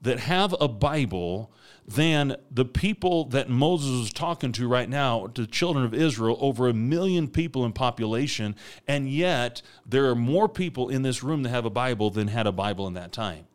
that 0.00 0.20
have 0.20 0.54
a 0.60 0.68
Bible 0.68 1.50
than 1.86 2.36
the 2.52 2.64
people 2.64 3.24
that 3.24 3.48
Moses 3.48 4.06
is 4.06 4.12
talking 4.12 4.52
to 4.52 4.68
right 4.68 4.88
now, 4.88 5.26
to 5.28 5.44
children 5.44 5.84
of 5.84 5.92
Israel, 5.92 6.38
over 6.40 6.68
a 6.68 6.72
million 6.72 7.26
people 7.26 7.64
in 7.64 7.72
population, 7.72 8.54
and 8.86 9.10
yet 9.10 9.60
there 9.84 10.08
are 10.08 10.14
more 10.14 10.48
people 10.48 10.88
in 10.88 11.02
this 11.02 11.24
room 11.24 11.42
that 11.42 11.50
have 11.50 11.64
a 11.64 11.70
Bible 11.70 12.10
than 12.10 12.28
had 12.28 12.46
a 12.46 12.52
Bible 12.52 12.86
in 12.86 12.94
that 12.94 13.10
time. 13.10 13.46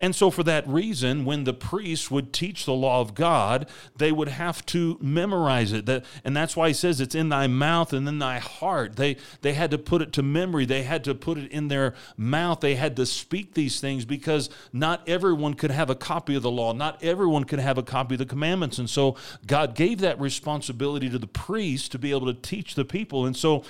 And 0.00 0.14
so, 0.14 0.30
for 0.30 0.42
that 0.44 0.66
reason, 0.68 1.24
when 1.24 1.44
the 1.44 1.52
priests 1.52 2.10
would 2.10 2.32
teach 2.32 2.64
the 2.64 2.72
law 2.72 3.00
of 3.00 3.14
God, 3.14 3.68
they 3.96 4.12
would 4.12 4.28
have 4.28 4.64
to 4.66 4.98
memorize 5.00 5.72
it. 5.72 5.88
And 6.24 6.36
that's 6.36 6.56
why 6.56 6.68
he 6.68 6.74
says 6.74 7.00
it's 7.00 7.14
in 7.14 7.28
thy 7.28 7.46
mouth 7.46 7.92
and 7.92 8.06
in 8.08 8.18
thy 8.18 8.38
heart. 8.38 8.96
They, 8.96 9.16
they 9.40 9.54
had 9.54 9.70
to 9.70 9.78
put 9.78 10.02
it 10.02 10.12
to 10.14 10.22
memory, 10.22 10.64
they 10.66 10.82
had 10.82 11.04
to 11.04 11.14
put 11.14 11.38
it 11.38 11.50
in 11.50 11.68
their 11.68 11.94
mouth, 12.16 12.60
they 12.60 12.74
had 12.74 12.96
to 12.96 13.06
speak 13.06 13.54
these 13.54 13.80
things 13.80 14.04
because 14.04 14.50
not 14.72 15.08
everyone 15.08 15.54
could 15.54 15.70
have 15.70 15.90
a 15.90 15.94
copy 15.94 16.34
of 16.34 16.42
the 16.42 16.50
law, 16.50 16.72
not 16.72 17.02
everyone 17.02 17.44
could 17.44 17.58
have 17.60 17.78
a 17.78 17.82
copy 17.82 18.14
of 18.14 18.18
the 18.18 18.26
commandments. 18.26 18.78
And 18.78 18.88
so, 18.88 19.16
God 19.46 19.74
gave 19.74 20.00
that 20.00 20.20
responsibility 20.20 21.08
to 21.10 21.18
the 21.18 21.26
priests 21.26 21.88
to 21.90 21.98
be 21.98 22.10
able 22.10 22.26
to 22.26 22.34
teach 22.34 22.74
the 22.74 22.84
people. 22.84 23.26
And 23.26 23.36
so, 23.36 23.64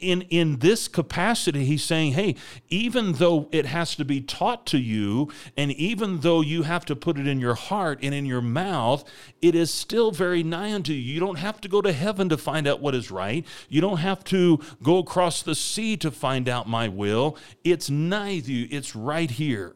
in 0.00 0.22
in 0.22 0.58
this 0.58 0.88
capacity 0.88 1.64
he's 1.64 1.82
saying 1.82 2.12
hey 2.12 2.34
even 2.68 3.12
though 3.14 3.48
it 3.52 3.66
has 3.66 3.94
to 3.94 4.04
be 4.04 4.20
taught 4.20 4.66
to 4.66 4.78
you 4.78 5.28
and 5.56 5.70
even 5.72 6.20
though 6.20 6.40
you 6.40 6.62
have 6.62 6.84
to 6.84 6.96
put 6.96 7.18
it 7.18 7.26
in 7.26 7.40
your 7.40 7.54
heart 7.54 7.98
and 8.02 8.14
in 8.14 8.26
your 8.26 8.42
mouth 8.42 9.04
it 9.40 9.54
is 9.54 9.72
still 9.72 10.10
very 10.10 10.42
nigh 10.42 10.72
unto 10.72 10.92
you. 10.92 11.14
You 11.14 11.20
don't 11.20 11.38
have 11.38 11.60
to 11.60 11.68
go 11.68 11.82
to 11.82 11.92
heaven 11.92 12.28
to 12.30 12.38
find 12.38 12.66
out 12.66 12.80
what 12.80 12.94
is 12.94 13.10
right. 13.10 13.46
You 13.68 13.80
don't 13.80 13.98
have 13.98 14.24
to 14.24 14.60
go 14.82 14.98
across 14.98 15.42
the 15.42 15.54
sea 15.54 15.96
to 15.98 16.10
find 16.10 16.48
out 16.48 16.68
my 16.68 16.88
will. 16.88 17.36
It's 17.62 17.90
nigh 17.90 18.30
you. 18.30 18.66
It's 18.70 18.96
right 18.96 19.30
here. 19.30 19.74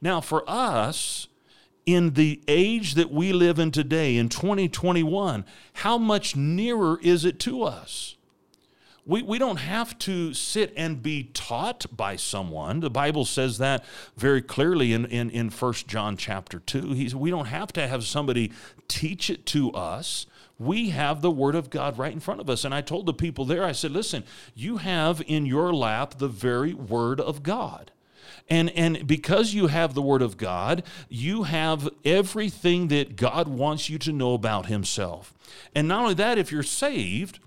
Now 0.00 0.20
for 0.20 0.42
us 0.48 1.28
in 1.86 2.14
the 2.14 2.40
age 2.48 2.94
that 2.94 3.10
we 3.10 3.32
live 3.32 3.58
in 3.58 3.70
today 3.70 4.16
in 4.16 4.28
2021 4.28 5.44
how 5.72 5.96
much 5.96 6.36
nearer 6.36 6.98
is 7.02 7.24
it 7.24 7.38
to 7.40 7.62
us 7.62 8.16
we, 9.06 9.22
we 9.22 9.38
don't 9.38 9.56
have 9.56 9.98
to 10.00 10.34
sit 10.34 10.72
and 10.76 11.02
be 11.02 11.24
taught 11.34 11.86
by 11.94 12.16
someone. 12.16 12.80
The 12.80 12.90
Bible 12.90 13.24
says 13.24 13.58
that 13.58 13.84
very 14.16 14.42
clearly 14.42 14.92
in, 14.92 15.06
in, 15.06 15.30
in 15.30 15.50
1 15.50 15.72
John 15.86 16.16
chapter 16.16 16.58
2. 16.58 16.92
He's, 16.92 17.14
we 17.14 17.30
don't 17.30 17.46
have 17.46 17.72
to 17.74 17.88
have 17.88 18.04
somebody 18.04 18.52
teach 18.88 19.30
it 19.30 19.46
to 19.46 19.72
us. 19.72 20.26
We 20.58 20.90
have 20.90 21.22
the 21.22 21.30
Word 21.30 21.54
of 21.54 21.70
God 21.70 21.98
right 21.98 22.12
in 22.12 22.20
front 22.20 22.40
of 22.40 22.50
us. 22.50 22.64
And 22.64 22.74
I 22.74 22.82
told 22.82 23.06
the 23.06 23.14
people 23.14 23.44
there, 23.46 23.64
I 23.64 23.72
said, 23.72 23.92
listen, 23.92 24.24
you 24.54 24.76
have 24.76 25.22
in 25.26 25.46
your 25.46 25.72
lap 25.72 26.18
the 26.18 26.28
very 26.28 26.74
Word 26.74 27.20
of 27.20 27.42
God. 27.42 27.92
And, 28.48 28.70
and 28.70 29.06
because 29.06 29.54
you 29.54 29.68
have 29.68 29.94
the 29.94 30.02
Word 30.02 30.22
of 30.22 30.36
God, 30.36 30.82
you 31.08 31.44
have 31.44 31.88
everything 32.04 32.88
that 32.88 33.16
God 33.16 33.48
wants 33.48 33.88
you 33.88 33.98
to 34.00 34.12
know 34.12 34.34
about 34.34 34.66
Himself. 34.66 35.32
And 35.74 35.88
not 35.88 36.02
only 36.02 36.14
that, 36.14 36.36
if 36.36 36.52
you're 36.52 36.62
saved, 36.62 37.38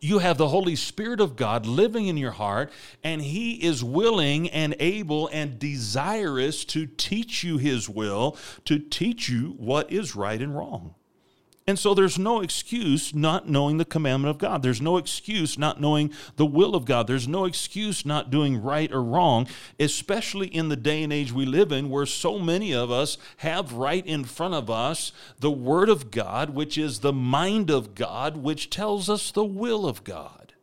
you 0.00 0.18
have 0.18 0.38
the 0.38 0.48
Holy 0.48 0.76
Spirit 0.76 1.20
of 1.20 1.36
God 1.36 1.66
living 1.66 2.06
in 2.06 2.16
your 2.16 2.30
heart, 2.30 2.72
and 3.04 3.20
He 3.20 3.62
is 3.62 3.84
willing 3.84 4.48
and 4.50 4.74
able 4.80 5.28
and 5.28 5.58
desirous 5.58 6.64
to 6.66 6.86
teach 6.86 7.44
you 7.44 7.58
His 7.58 7.88
will, 7.88 8.36
to 8.64 8.78
teach 8.78 9.28
you 9.28 9.54
what 9.58 9.92
is 9.92 10.16
right 10.16 10.40
and 10.40 10.56
wrong. 10.56 10.94
And 11.70 11.78
so 11.78 11.94
there's 11.94 12.18
no 12.18 12.40
excuse 12.40 13.14
not 13.14 13.48
knowing 13.48 13.76
the 13.76 13.84
commandment 13.84 14.28
of 14.28 14.38
God. 14.38 14.60
There's 14.60 14.82
no 14.82 14.96
excuse 14.96 15.56
not 15.56 15.80
knowing 15.80 16.12
the 16.34 16.44
will 16.44 16.74
of 16.74 16.84
God. 16.84 17.06
There's 17.06 17.28
no 17.28 17.44
excuse 17.44 18.04
not 18.04 18.28
doing 18.28 18.60
right 18.60 18.90
or 18.90 19.00
wrong, 19.00 19.46
especially 19.78 20.48
in 20.48 20.68
the 20.68 20.74
day 20.74 21.00
and 21.04 21.12
age 21.12 21.30
we 21.30 21.46
live 21.46 21.70
in 21.70 21.88
where 21.88 22.06
so 22.06 22.40
many 22.40 22.74
of 22.74 22.90
us 22.90 23.18
have 23.36 23.74
right 23.74 24.04
in 24.04 24.24
front 24.24 24.54
of 24.54 24.68
us 24.68 25.12
the 25.38 25.52
Word 25.52 25.88
of 25.88 26.10
God, 26.10 26.50
which 26.50 26.76
is 26.76 26.98
the 26.98 27.12
mind 27.12 27.70
of 27.70 27.94
God, 27.94 28.38
which 28.38 28.68
tells 28.68 29.08
us 29.08 29.30
the 29.30 29.44
will 29.44 29.86
of 29.86 30.02
God. 30.02 30.54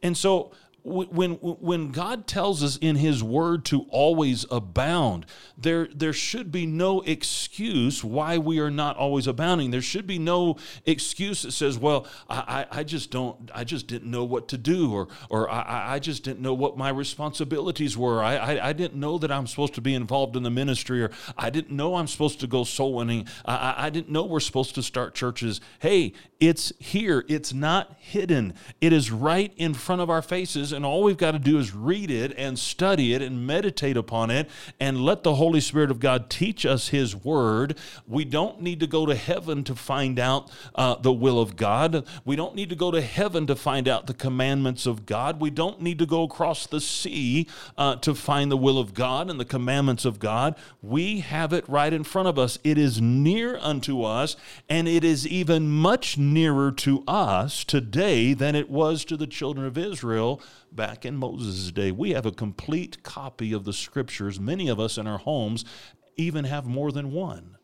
And 0.00 0.16
so 0.16 0.52
when 0.88 1.32
when 1.34 1.90
God 1.92 2.26
tells 2.26 2.62
us 2.62 2.76
in 2.78 2.96
His 2.96 3.22
Word 3.22 3.64
to 3.66 3.82
always 3.90 4.44
abound, 4.50 5.26
there 5.56 5.88
there 5.94 6.12
should 6.12 6.50
be 6.50 6.66
no 6.66 7.00
excuse 7.02 8.02
why 8.02 8.38
we 8.38 8.58
are 8.58 8.70
not 8.70 8.96
always 8.96 9.26
abounding. 9.26 9.70
There 9.70 9.82
should 9.82 10.06
be 10.06 10.18
no 10.18 10.56
excuse 10.86 11.42
that 11.42 11.52
says, 11.52 11.78
"Well, 11.78 12.06
I, 12.28 12.66
I 12.70 12.84
just 12.84 13.10
don't, 13.10 13.50
I 13.54 13.64
just 13.64 13.86
didn't 13.86 14.10
know 14.10 14.24
what 14.24 14.48
to 14.48 14.58
do," 14.58 14.92
or 14.92 15.08
or 15.28 15.50
I, 15.50 15.94
I 15.94 15.98
just 15.98 16.24
didn't 16.24 16.40
know 16.40 16.54
what 16.54 16.76
my 16.76 16.88
responsibilities 16.88 17.96
were. 17.96 18.22
I, 18.22 18.36
I, 18.36 18.68
I 18.68 18.72
didn't 18.72 18.98
know 18.98 19.18
that 19.18 19.30
I'm 19.30 19.46
supposed 19.46 19.74
to 19.74 19.80
be 19.80 19.94
involved 19.94 20.36
in 20.36 20.42
the 20.42 20.50
ministry, 20.50 21.02
or 21.02 21.10
I 21.36 21.50
didn't 21.50 21.74
know 21.74 21.96
I'm 21.96 22.06
supposed 22.06 22.40
to 22.40 22.46
go 22.46 22.64
soul 22.64 22.94
winning. 22.94 23.26
I, 23.44 23.74
I 23.86 23.90
didn't 23.90 24.10
know 24.10 24.24
we're 24.24 24.40
supposed 24.40 24.74
to 24.76 24.82
start 24.82 25.14
churches. 25.14 25.60
Hey, 25.80 26.12
it's 26.40 26.72
here. 26.78 27.24
It's 27.28 27.52
not 27.52 27.96
hidden. 27.98 28.54
It 28.80 28.92
is 28.92 29.10
right 29.10 29.52
in 29.56 29.74
front 29.74 30.00
of 30.00 30.10
our 30.10 30.22
faces 30.22 30.72
and 30.78 30.86
all 30.86 31.02
we've 31.02 31.16
got 31.16 31.32
to 31.32 31.40
do 31.40 31.58
is 31.58 31.74
read 31.74 32.08
it 32.08 32.32
and 32.38 32.56
study 32.56 33.12
it 33.12 33.20
and 33.20 33.44
meditate 33.44 33.96
upon 33.96 34.30
it 34.30 34.48
and 34.78 35.00
let 35.00 35.24
the 35.24 35.34
Holy 35.34 35.60
Spirit 35.60 35.90
of 35.90 35.98
God 35.98 36.30
teach 36.30 36.64
us 36.64 36.90
His 36.90 37.16
Word. 37.16 37.76
We 38.06 38.24
don't 38.24 38.62
need 38.62 38.78
to 38.78 38.86
go 38.86 39.04
to 39.04 39.16
heaven 39.16 39.64
to 39.64 39.74
find 39.74 40.20
out 40.20 40.52
uh, 40.76 40.94
the 40.94 41.12
will 41.12 41.40
of 41.40 41.56
God. 41.56 42.06
We 42.24 42.36
don't 42.36 42.54
need 42.54 42.70
to 42.70 42.76
go 42.76 42.92
to 42.92 43.00
heaven 43.00 43.44
to 43.48 43.56
find 43.56 43.88
out 43.88 44.06
the 44.06 44.14
commandments 44.14 44.86
of 44.86 45.04
God. 45.04 45.40
We 45.40 45.50
don't 45.50 45.82
need 45.82 45.98
to 45.98 46.06
go 46.06 46.22
across 46.22 46.64
the 46.64 46.80
sea 46.80 47.48
uh, 47.76 47.96
to 47.96 48.14
find 48.14 48.48
the 48.48 48.56
will 48.56 48.78
of 48.78 48.94
God 48.94 49.28
and 49.28 49.40
the 49.40 49.44
commandments 49.44 50.04
of 50.04 50.20
God. 50.20 50.54
We 50.80 51.18
have 51.22 51.52
it 51.52 51.68
right 51.68 51.92
in 51.92 52.04
front 52.04 52.28
of 52.28 52.38
us. 52.38 52.56
It 52.62 52.78
is 52.78 53.00
near 53.00 53.58
unto 53.58 54.04
us, 54.04 54.36
and 54.68 54.86
it 54.86 55.02
is 55.02 55.26
even 55.26 55.70
much 55.70 56.16
nearer 56.16 56.70
to 56.70 57.02
us 57.08 57.64
today 57.64 58.32
than 58.32 58.54
it 58.54 58.70
was 58.70 59.04
to 59.06 59.16
the 59.16 59.26
children 59.26 59.66
of 59.66 59.76
Israel 59.76 60.40
back 60.72 61.04
in 61.04 61.16
Moses' 61.16 61.72
day. 61.72 61.90
We 61.90 62.10
have 62.10 62.26
a 62.26 62.32
complete 62.32 63.02
copy 63.02 63.52
of 63.52 63.64
the 63.64 63.72
scriptures. 63.72 64.38
Many 64.38 64.68
of 64.68 64.78
us 64.80 64.98
in 64.98 65.06
our 65.06 65.18
homes 65.18 65.64
even 66.16 66.44
have 66.44 66.66
more 66.66 66.92
than 66.92 67.12
one. 67.12 67.56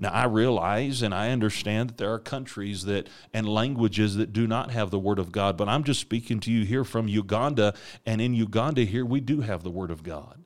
Now, 0.00 0.10
I 0.10 0.24
realize 0.26 1.02
and 1.02 1.12
I 1.12 1.30
understand 1.30 1.90
that 1.90 1.96
there 1.98 2.12
are 2.12 2.20
countries 2.20 2.84
that 2.84 3.08
and 3.34 3.48
languages 3.48 4.14
that 4.14 4.32
do 4.32 4.46
not 4.46 4.70
have 4.70 4.90
the 4.90 4.98
Word 4.98 5.18
of 5.18 5.32
God, 5.32 5.56
but 5.56 5.68
I'm 5.68 5.82
just 5.82 6.00
speaking 6.00 6.38
to 6.40 6.52
you 6.52 6.64
here 6.64 6.84
from 6.84 7.08
Uganda. 7.08 7.74
And 8.06 8.20
in 8.20 8.32
Uganda, 8.32 8.82
here, 8.82 9.04
we 9.04 9.20
do 9.20 9.40
have 9.40 9.64
the 9.64 9.70
Word 9.70 9.90
of 9.90 10.04
God. 10.04 10.44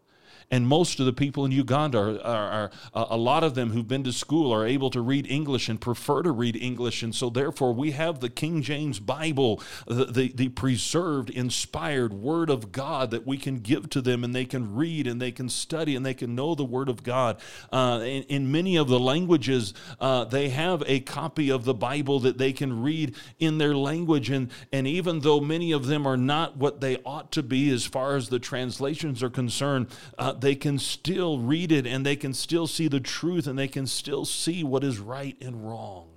And 0.53 0.69
most 0.69 1.01
of 1.01 1.07
the 1.07 1.15
people 1.15 1.47
in 1.47 1.51
Uganda 1.51 1.99
are, 1.99 2.21
are, 2.21 2.71
are, 2.93 3.07
a 3.11 3.17
lot 3.17 3.43
of 3.43 3.55
them 3.55 3.71
who've 3.71 3.89
been 3.89 4.05
to 4.05 4.13
school 4.13 4.53
are 4.53 4.67
able 4.67 4.91
to 4.91 5.01
read 5.01 5.27
English 5.31 5.71
and 5.71 5.81
prefer 5.81 6.23
to 6.23 6.31
read 6.31 6.57
English. 6.57 7.03
And 7.03 7.15
so, 7.15 7.31
therefore, 7.31 7.73
we 7.73 7.93
have 7.93 8.21
the 8.21 8.29
King 8.29 8.61
James 8.61 9.01
Bible, 9.01 9.63
the, 9.87 10.05
the, 10.05 10.33
the 10.35 10.49
preserved, 10.51 11.31
inspired 11.31 12.13
Word 12.13 12.51
of 12.51 12.71
God 12.71 13.13
that 13.13 13.27
we 13.27 13.39
can 13.39 13.61
give 13.61 13.89
to 13.91 14.03
them 14.03 14.25
and 14.25 14.35
they 14.35 14.45
can 14.45 14.75
read 14.75 15.07
and 15.07 15.23
they 15.23 15.33
can 15.33 15.49
study 15.49 15.97
and 15.97 16.05
they 16.05 16.13
can 16.13 16.35
know 16.35 16.55
the 16.55 16.65
Word 16.65 16.91
of 16.91 17.03
God. 17.03 17.41
Uh, 17.73 18.01
in, 18.03 18.23
in, 18.25 18.53
many 18.53 18.77
of 18.77 18.89
the 18.89 19.01
languages, 19.01 19.73
uh, 20.01 20.25
they 20.27 20.51
have 20.51 20.83
a 20.87 21.01
copy 21.01 21.51
of 21.51 21.65
the 21.65 21.73
Bible 21.73 22.21
that 22.21 22.37
they 22.37 22.53
can 22.53 22.83
read 22.83 23.15
in 23.39 23.57
their 23.57 23.75
language. 23.75 24.29
And, 24.29 24.51
and 24.71 24.87
even 24.87 25.21
though 25.21 25.41
many 25.41 25.73
of 25.73 25.87
them 25.87 26.07
are 26.07 26.19
not 26.19 26.59
what 26.59 26.83
they 26.83 26.99
ought 27.07 27.33
to 27.33 27.43
be 27.43 27.71
as 27.71 27.87
far 27.87 28.17
as 28.17 28.29
the 28.29 28.39
translations 28.39 29.23
are 29.23 29.31
concerned, 29.31 29.87
uh, 30.19 30.42
they 30.43 30.57
can 30.57 30.77
still 30.77 31.39
read 31.39 31.71
it 31.71 31.87
and 31.87 32.05
they 32.05 32.17
can 32.17 32.35
still 32.35 32.67
see 32.67 32.89
the 32.89 33.01
truth 33.01 33.47
and 33.47 33.57
they 33.57 33.69
can 33.69 33.87
still 33.87 34.25
see 34.25 34.65
what 34.65 34.83
is 34.83 34.99
right 34.99 35.37
and 35.41 35.67
wrong. 35.67 36.09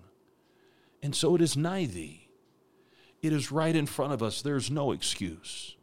And 1.04 1.16
so 1.16 1.36
it 1.36 1.42
is 1.42 1.56
nigh 1.56 1.86
thee. 1.86 2.28
It 3.22 3.32
is 3.32 3.52
right 3.52 3.76
in 3.76 3.86
front 3.86 4.14
of 4.14 4.24
us. 4.24 4.42
There's 4.42 4.72
no 4.72 4.92
excuse. 4.92 5.76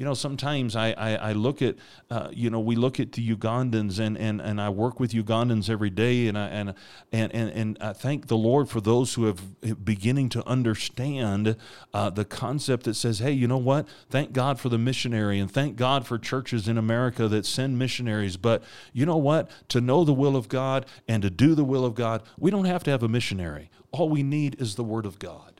You 0.00 0.06
know, 0.06 0.14
sometimes 0.14 0.76
I, 0.76 0.92
I, 0.92 1.14
I 1.16 1.32
look 1.32 1.60
at, 1.60 1.76
uh, 2.10 2.30
you 2.32 2.48
know, 2.48 2.58
we 2.58 2.74
look 2.74 2.98
at 2.98 3.12
the 3.12 3.36
Ugandans 3.36 3.98
and, 3.98 4.16
and, 4.16 4.40
and 4.40 4.58
I 4.58 4.70
work 4.70 4.98
with 4.98 5.12
Ugandans 5.12 5.68
every 5.68 5.90
day 5.90 6.26
and 6.26 6.38
I, 6.38 6.46
and, 6.46 6.74
and, 7.12 7.34
and, 7.34 7.50
and 7.50 7.78
I 7.82 7.92
thank 7.92 8.28
the 8.28 8.36
Lord 8.38 8.70
for 8.70 8.80
those 8.80 9.12
who 9.12 9.26
have 9.26 9.84
beginning 9.84 10.30
to 10.30 10.48
understand 10.48 11.54
uh, 11.92 12.08
the 12.08 12.24
concept 12.24 12.84
that 12.84 12.94
says, 12.94 13.18
hey, 13.18 13.32
you 13.32 13.46
know 13.46 13.58
what? 13.58 13.86
Thank 14.08 14.32
God 14.32 14.58
for 14.58 14.70
the 14.70 14.78
missionary 14.78 15.38
and 15.38 15.52
thank 15.52 15.76
God 15.76 16.06
for 16.06 16.18
churches 16.18 16.66
in 16.66 16.78
America 16.78 17.28
that 17.28 17.44
send 17.44 17.78
missionaries. 17.78 18.38
But 18.38 18.62
you 18.94 19.04
know 19.04 19.18
what? 19.18 19.50
To 19.68 19.82
know 19.82 20.04
the 20.04 20.14
will 20.14 20.34
of 20.34 20.48
God 20.48 20.86
and 21.08 21.22
to 21.24 21.28
do 21.28 21.54
the 21.54 21.62
will 21.62 21.84
of 21.84 21.94
God, 21.94 22.22
we 22.38 22.50
don't 22.50 22.64
have 22.64 22.82
to 22.84 22.90
have 22.90 23.02
a 23.02 23.08
missionary. 23.08 23.68
All 23.90 24.08
we 24.08 24.22
need 24.22 24.58
is 24.62 24.76
the 24.76 24.84
Word 24.84 25.04
of 25.04 25.18
God. 25.18 25.59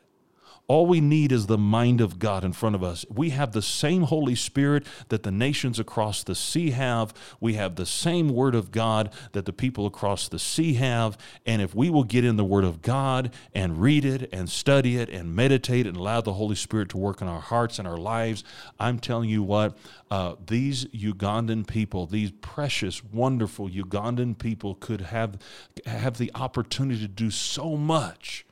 All 0.67 0.85
we 0.85 1.01
need 1.01 1.31
is 1.31 1.47
the 1.47 1.57
mind 1.57 1.99
of 1.99 2.17
God 2.17 2.43
in 2.43 2.53
front 2.53 2.75
of 2.75 2.83
us. 2.83 3.05
We 3.09 3.31
have 3.31 3.51
the 3.51 3.61
same 3.61 4.03
Holy 4.03 4.35
Spirit 4.35 4.85
that 5.09 5.23
the 5.23 5.31
nations 5.31 5.79
across 5.79 6.23
the 6.23 6.35
sea 6.35 6.71
have. 6.71 7.13
We 7.39 7.55
have 7.55 7.75
the 7.75 7.85
same 7.85 8.29
Word 8.29 8.55
of 8.55 8.71
God 8.71 9.13
that 9.33 9.45
the 9.45 9.53
people 9.53 9.85
across 9.85 10.27
the 10.27 10.39
sea 10.39 10.75
have. 10.75 11.17
And 11.45 11.61
if 11.61 11.75
we 11.75 11.89
will 11.89 12.05
get 12.05 12.23
in 12.23 12.37
the 12.37 12.45
Word 12.45 12.63
of 12.63 12.81
God 12.81 13.33
and 13.53 13.81
read 13.81 14.05
it 14.05 14.29
and 14.31 14.49
study 14.49 14.97
it 14.97 15.09
and 15.09 15.35
meditate 15.35 15.85
and 15.85 15.97
allow 15.97 16.21
the 16.21 16.33
Holy 16.33 16.55
Spirit 16.55 16.89
to 16.89 16.97
work 16.97 17.21
in 17.21 17.27
our 17.27 17.41
hearts 17.41 17.77
and 17.77 17.87
our 17.87 17.97
lives, 17.97 18.43
I'm 18.79 18.99
telling 18.99 19.29
you 19.29 19.43
what, 19.43 19.77
uh, 20.09 20.35
these 20.47 20.85
Ugandan 20.85 21.67
people, 21.67 22.05
these 22.05 22.31
precious, 22.31 23.03
wonderful 23.03 23.69
Ugandan 23.69 24.37
people, 24.37 24.75
could 24.75 25.01
have, 25.01 25.37
have 25.85 26.17
the 26.17 26.31
opportunity 26.33 27.01
to 27.01 27.07
do 27.07 27.29
so 27.29 27.75
much 27.75 28.45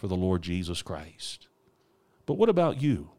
for 0.00 0.08
the 0.08 0.16
Lord 0.16 0.40
Jesus 0.40 0.80
Christ. 0.80 1.46
But 2.24 2.34
what 2.34 2.48
about 2.48 2.80
you? 2.80 3.10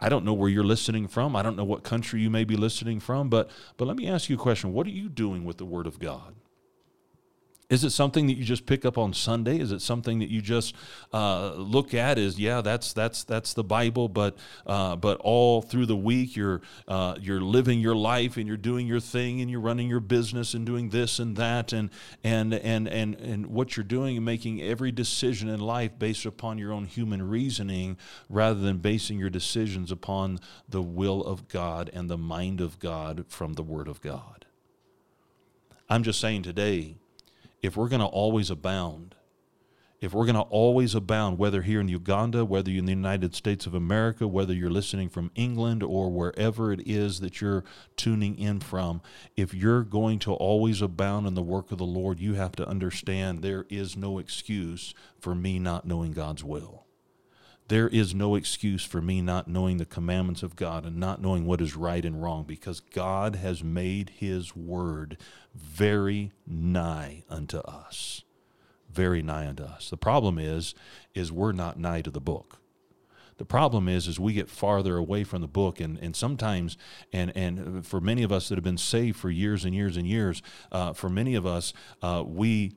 I 0.00 0.08
don't 0.08 0.24
know 0.24 0.32
where 0.32 0.48
you're 0.48 0.64
listening 0.64 1.08
from. 1.08 1.36
I 1.36 1.42
don't 1.42 1.58
know 1.58 1.64
what 1.64 1.82
country 1.82 2.22
you 2.22 2.30
may 2.30 2.44
be 2.44 2.56
listening 2.56 3.00
from, 3.00 3.28
but 3.28 3.50
but 3.76 3.86
let 3.86 3.98
me 3.98 4.08
ask 4.08 4.30
you 4.30 4.36
a 4.36 4.38
question. 4.38 4.72
What 4.72 4.86
are 4.86 4.90
you 4.90 5.10
doing 5.10 5.44
with 5.44 5.58
the 5.58 5.66
word 5.66 5.86
of 5.86 5.98
God? 5.98 6.36
Is 7.70 7.84
it 7.84 7.90
something 7.90 8.26
that 8.26 8.34
you 8.34 8.44
just 8.44 8.66
pick 8.66 8.84
up 8.84 8.98
on 8.98 9.14
Sunday? 9.14 9.60
Is 9.60 9.70
it 9.70 9.80
something 9.80 10.18
that 10.18 10.28
you 10.28 10.42
just 10.42 10.74
uh, 11.12 11.52
look 11.54 11.94
at 11.94 12.18
Is 12.18 12.36
yeah, 12.36 12.60
that's 12.62 12.92
that's 12.92 13.22
that's 13.22 13.54
the 13.54 13.62
Bible, 13.62 14.08
but 14.08 14.36
uh, 14.66 14.96
but 14.96 15.18
all 15.20 15.62
through 15.62 15.86
the 15.86 15.96
week 15.96 16.34
you're 16.34 16.62
uh, 16.88 17.14
you're 17.20 17.40
living 17.40 17.78
your 17.78 17.94
life 17.94 18.36
and 18.36 18.48
you're 18.48 18.56
doing 18.56 18.88
your 18.88 18.98
thing 18.98 19.40
and 19.40 19.48
you're 19.48 19.60
running 19.60 19.88
your 19.88 20.00
business 20.00 20.52
and 20.52 20.66
doing 20.66 20.88
this 20.88 21.20
and 21.20 21.36
that 21.36 21.72
and 21.72 21.90
and 22.24 22.54
and 22.54 22.88
and 22.88 23.14
and 23.14 23.46
what 23.46 23.76
you're 23.76 23.84
doing 23.84 24.16
and 24.16 24.26
making 24.26 24.60
every 24.60 24.90
decision 24.90 25.48
in 25.48 25.60
life 25.60 25.96
based 25.96 26.26
upon 26.26 26.58
your 26.58 26.72
own 26.72 26.86
human 26.86 27.22
reasoning 27.22 27.96
rather 28.28 28.58
than 28.58 28.78
basing 28.78 29.20
your 29.20 29.30
decisions 29.30 29.92
upon 29.92 30.40
the 30.68 30.82
will 30.82 31.22
of 31.22 31.46
God 31.46 31.88
and 31.92 32.10
the 32.10 32.18
mind 32.18 32.60
of 32.60 32.80
God 32.80 33.26
from 33.28 33.52
the 33.52 33.62
Word 33.62 33.86
of 33.86 34.00
God. 34.00 34.46
I'm 35.88 36.02
just 36.02 36.20
saying 36.20 36.42
today 36.42 36.96
if 37.62 37.76
we're 37.76 37.88
going 37.88 38.00
to 38.00 38.06
always 38.06 38.50
abound, 38.50 39.14
if 40.00 40.14
we're 40.14 40.24
going 40.24 40.36
to 40.36 40.40
always 40.42 40.94
abound, 40.94 41.36
whether 41.38 41.60
here 41.60 41.80
in 41.80 41.88
Uganda, 41.88 42.44
whether 42.44 42.70
you're 42.70 42.78
in 42.78 42.86
the 42.86 42.92
United 42.92 43.34
States 43.34 43.66
of 43.66 43.74
America, 43.74 44.26
whether 44.26 44.54
you're 44.54 44.70
listening 44.70 45.10
from 45.10 45.30
England 45.34 45.82
or 45.82 46.10
wherever 46.10 46.72
it 46.72 46.80
is 46.86 47.20
that 47.20 47.42
you're 47.42 47.64
tuning 47.96 48.38
in 48.38 48.60
from, 48.60 49.02
if 49.36 49.52
you're 49.52 49.82
going 49.82 50.18
to 50.20 50.32
always 50.32 50.80
abound 50.80 51.26
in 51.26 51.34
the 51.34 51.42
work 51.42 51.70
of 51.70 51.78
the 51.78 51.84
Lord, 51.84 52.18
you 52.18 52.34
have 52.34 52.52
to 52.52 52.66
understand 52.66 53.42
there 53.42 53.66
is 53.68 53.94
no 53.94 54.18
excuse 54.18 54.94
for 55.18 55.34
me 55.34 55.58
not 55.58 55.86
knowing 55.86 56.12
God's 56.12 56.42
will. 56.42 56.86
There 57.70 57.88
is 57.88 58.16
no 58.16 58.34
excuse 58.34 58.84
for 58.84 59.00
me 59.00 59.22
not 59.22 59.46
knowing 59.46 59.76
the 59.76 59.86
commandments 59.86 60.42
of 60.42 60.56
God 60.56 60.84
and 60.84 60.96
not 60.96 61.22
knowing 61.22 61.46
what 61.46 61.60
is 61.60 61.76
right 61.76 62.04
and 62.04 62.20
wrong 62.20 62.42
because 62.42 62.80
God 62.80 63.36
has 63.36 63.62
made 63.62 64.10
His 64.16 64.56
word 64.56 65.16
very 65.54 66.32
nigh 66.48 67.22
unto 67.30 67.58
us. 67.58 68.24
Very 68.90 69.22
nigh 69.22 69.46
unto 69.46 69.62
us. 69.62 69.88
The 69.88 69.96
problem 69.96 70.36
is, 70.36 70.74
is 71.14 71.30
we're 71.30 71.52
not 71.52 71.78
nigh 71.78 72.02
to 72.02 72.10
the 72.10 72.20
book. 72.20 72.58
The 73.36 73.44
problem 73.44 73.88
is, 73.88 74.08
is 74.08 74.18
we 74.18 74.32
get 74.32 74.50
farther 74.50 74.96
away 74.96 75.22
from 75.22 75.40
the 75.40 75.46
book, 75.46 75.78
and, 75.78 75.96
and 75.98 76.16
sometimes, 76.16 76.76
and 77.12 77.34
and 77.36 77.86
for 77.86 78.00
many 78.00 78.24
of 78.24 78.32
us 78.32 78.48
that 78.48 78.56
have 78.56 78.64
been 78.64 78.78
saved 78.78 79.16
for 79.16 79.30
years 79.30 79.64
and 79.64 79.76
years 79.76 79.96
and 79.96 80.08
years, 80.08 80.42
uh, 80.72 80.92
for 80.92 81.08
many 81.08 81.36
of 81.36 81.46
us, 81.46 81.72
uh, 82.02 82.24
we 82.26 82.72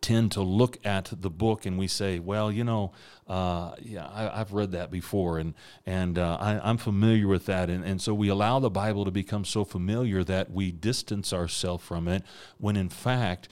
tend 0.00 0.32
to 0.32 0.42
look 0.42 0.78
at 0.84 1.12
the 1.20 1.30
book 1.30 1.66
and 1.66 1.78
we 1.78 1.86
say, 1.86 2.18
well, 2.18 2.50
you 2.50 2.64
know, 2.64 2.92
uh, 3.30 3.76
yeah, 3.80 4.08
I, 4.12 4.38
have 4.38 4.52
read 4.52 4.72
that 4.72 4.90
before, 4.90 5.38
and 5.38 5.54
and 5.86 6.18
uh, 6.18 6.36
I, 6.40 6.68
am 6.68 6.78
familiar 6.78 7.28
with 7.28 7.46
that, 7.46 7.70
and, 7.70 7.84
and 7.84 8.02
so 8.02 8.12
we 8.12 8.28
allow 8.28 8.58
the 8.58 8.70
Bible 8.70 9.04
to 9.04 9.12
become 9.12 9.44
so 9.44 9.64
familiar 9.64 10.24
that 10.24 10.50
we 10.50 10.72
distance 10.72 11.32
ourselves 11.32 11.84
from 11.84 12.08
it. 12.08 12.24
When 12.58 12.76
in 12.76 12.88
fact, 12.88 13.48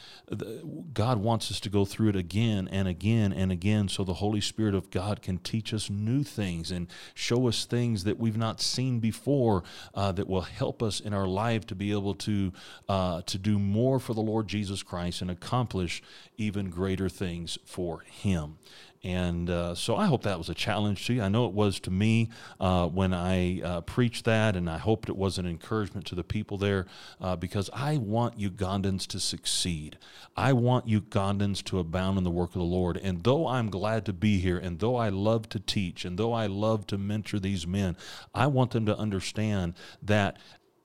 God 0.92 1.18
wants 1.18 1.52
us 1.52 1.60
to 1.60 1.68
go 1.68 1.84
through 1.84 2.08
it 2.08 2.16
again 2.16 2.68
and 2.72 2.88
again 2.88 3.32
and 3.32 3.52
again, 3.52 3.86
so 3.86 4.02
the 4.02 4.14
Holy 4.14 4.40
Spirit 4.40 4.74
of 4.74 4.90
God 4.90 5.22
can 5.22 5.38
teach 5.38 5.72
us 5.72 5.88
new 5.88 6.24
things 6.24 6.72
and 6.72 6.88
show 7.14 7.46
us 7.46 7.64
things 7.64 8.02
that 8.02 8.18
we've 8.18 8.36
not 8.36 8.60
seen 8.60 8.98
before 8.98 9.62
uh, 9.94 10.10
that 10.10 10.26
will 10.26 10.40
help 10.40 10.82
us 10.82 10.98
in 10.98 11.14
our 11.14 11.28
life 11.28 11.64
to 11.68 11.76
be 11.76 11.92
able 11.92 12.16
to 12.16 12.52
uh, 12.88 13.22
to 13.26 13.38
do 13.38 13.60
more 13.60 14.00
for 14.00 14.12
the 14.12 14.20
Lord 14.20 14.48
Jesus 14.48 14.82
Christ 14.82 15.22
and 15.22 15.30
accomplish 15.30 16.02
even 16.36 16.68
greater 16.68 17.08
things 17.08 17.58
for 17.64 18.00
Him. 18.00 18.58
And 19.04 19.48
uh, 19.48 19.74
so 19.74 19.96
I 19.96 20.06
hope 20.06 20.22
that 20.24 20.38
was 20.38 20.48
a 20.48 20.54
challenge 20.54 21.06
to 21.06 21.14
you. 21.14 21.22
I 21.22 21.28
know 21.28 21.46
it 21.46 21.52
was 21.52 21.78
to 21.80 21.90
me 21.90 22.30
uh, 22.58 22.88
when 22.88 23.14
I 23.14 23.62
uh, 23.62 23.80
preached 23.82 24.24
that, 24.24 24.56
and 24.56 24.68
I 24.68 24.78
hoped 24.78 25.08
it 25.08 25.16
was 25.16 25.38
an 25.38 25.46
encouragement 25.46 26.06
to 26.06 26.14
the 26.14 26.24
people 26.24 26.58
there 26.58 26.86
uh, 27.20 27.36
because 27.36 27.70
I 27.72 27.96
want 27.98 28.38
Ugandans 28.38 29.06
to 29.08 29.20
succeed. 29.20 29.98
I 30.36 30.52
want 30.52 30.86
Ugandans 30.86 31.62
to 31.64 31.78
abound 31.78 32.18
in 32.18 32.24
the 32.24 32.30
work 32.30 32.50
of 32.50 32.60
the 32.60 32.62
Lord. 32.62 32.96
And 32.96 33.22
though 33.22 33.46
I'm 33.46 33.70
glad 33.70 34.04
to 34.06 34.12
be 34.12 34.38
here, 34.38 34.58
and 34.58 34.80
though 34.80 34.96
I 34.96 35.10
love 35.10 35.48
to 35.50 35.60
teach, 35.60 36.04
and 36.04 36.18
though 36.18 36.32
I 36.32 36.46
love 36.46 36.86
to 36.88 36.98
mentor 36.98 37.38
these 37.38 37.66
men, 37.66 37.96
I 38.34 38.46
want 38.46 38.72
them 38.72 38.86
to 38.86 38.96
understand 38.96 39.74
that 40.02 40.38